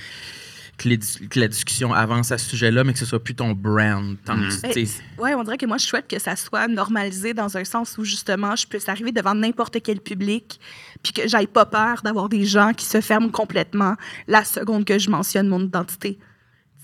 [0.77, 3.35] que, les dis- que la discussion avance à ce sujet-là, mais que ce soit plus
[3.35, 4.15] ton brand.
[4.25, 4.47] tant Mm.
[4.49, 4.87] que, sais,
[5.19, 8.03] Ouais, on dirait que moi, je souhaite que ça soit normalisé dans un sens où,
[8.03, 10.59] justement, je puisse arriver devant n'importe quel public,
[11.03, 13.95] puis que j'aille pas peur d'avoir des gens qui se ferment complètement
[14.27, 16.17] la seconde que je mentionne mon identité.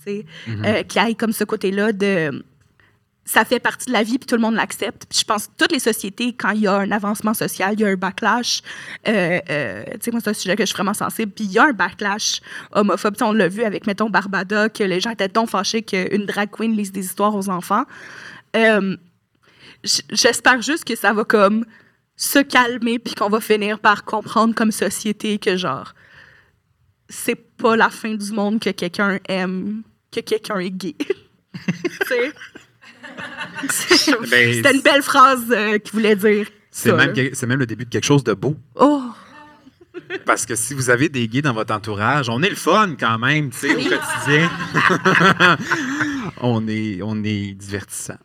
[0.06, 2.44] Tu sais, euh, qui aille comme ce côté-là de.
[3.32, 5.06] Ça fait partie de la vie, puis tout le monde l'accepte.
[5.08, 7.82] Puis je pense que toutes les sociétés, quand il y a un avancement social, il
[7.82, 8.62] y a un backlash.
[9.08, 11.32] euh, euh, moi, c'est un sujet que je suis vraiment sensible.
[11.32, 13.14] Puis il y a un backlash homophobe.
[13.14, 16.26] Tu sais, on l'a vu avec, mettons, Barbada, que les gens étaient donc fâchés qu'une
[16.26, 17.84] drag queen lise des histoires aux enfants.
[18.56, 18.98] Euh,
[19.84, 21.66] J'espère juste que ça va comme
[22.16, 25.94] se calmer puis qu'on va finir par comprendre comme société que genre
[27.08, 30.96] c'est pas la fin du monde que quelqu'un aime que quelqu'un est gay.
[32.08, 32.34] Tu?
[34.32, 36.48] Ben, C'était une belle phrase euh, qu'il voulait dire.
[36.86, 38.56] Même, c'est même le début de quelque chose de beau.
[38.76, 39.04] Oh!
[40.26, 43.20] Parce que si vous avez des gays dans votre entourage, on est le fun quand
[43.20, 44.50] même, tu sais, au quotidien.
[46.42, 48.18] on, est, on est divertissant.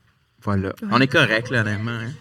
[0.42, 0.72] Voilà.
[0.90, 1.90] on est correct, là, honnêtement.
[1.90, 2.12] Hein?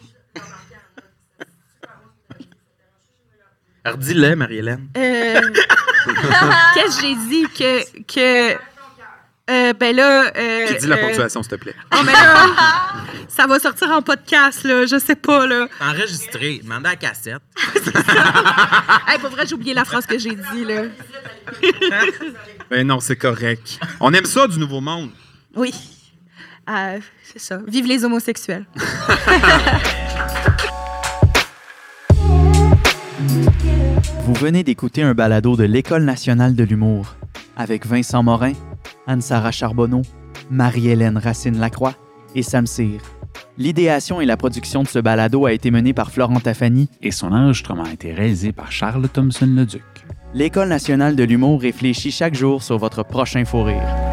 [3.85, 4.87] Alors, dis-le, Marie-Hélène.
[4.95, 5.41] Euh,
[6.73, 7.47] Qu'est-ce que j'ai dit?
[7.49, 8.03] Que.
[8.03, 8.57] que
[9.49, 10.31] euh, ben là.
[10.37, 11.75] Euh, Qui dit la euh, ponctuation, s'il te plaît?
[11.93, 12.47] Oh, mais là,
[13.27, 14.85] ça va sortir en podcast, là.
[14.85, 15.67] Je sais pas, là.
[15.81, 17.41] Enregistré, demandez à la cassette.
[19.07, 20.83] Hey, pour vrai, j'ai oublié la phrase que j'ai dit, là.
[22.69, 23.79] Ben non, c'est correct.
[23.99, 25.09] On aime ça du nouveau monde.
[25.55, 25.73] Oui.
[26.69, 27.59] Euh, c'est ça.
[27.67, 28.65] Vive les homosexuels.
[34.25, 37.15] Vous venez d'écouter un balado de l'École nationale de l'humour
[37.57, 38.53] avec Vincent Morin,
[39.07, 40.01] Anne-Sara Charbonneau,
[40.49, 41.93] Marie-Hélène Racine-Lacroix
[42.35, 43.01] et Sam Cyr.
[43.57, 46.89] L'idéation et la production de ce balado a été menée par Florent Tafani.
[47.01, 49.83] et son enregistrement a été réalisé par Charles Thompson-Leduc.
[50.33, 54.12] L'École nationale de l'humour réfléchit chaque jour sur votre prochain fou rire.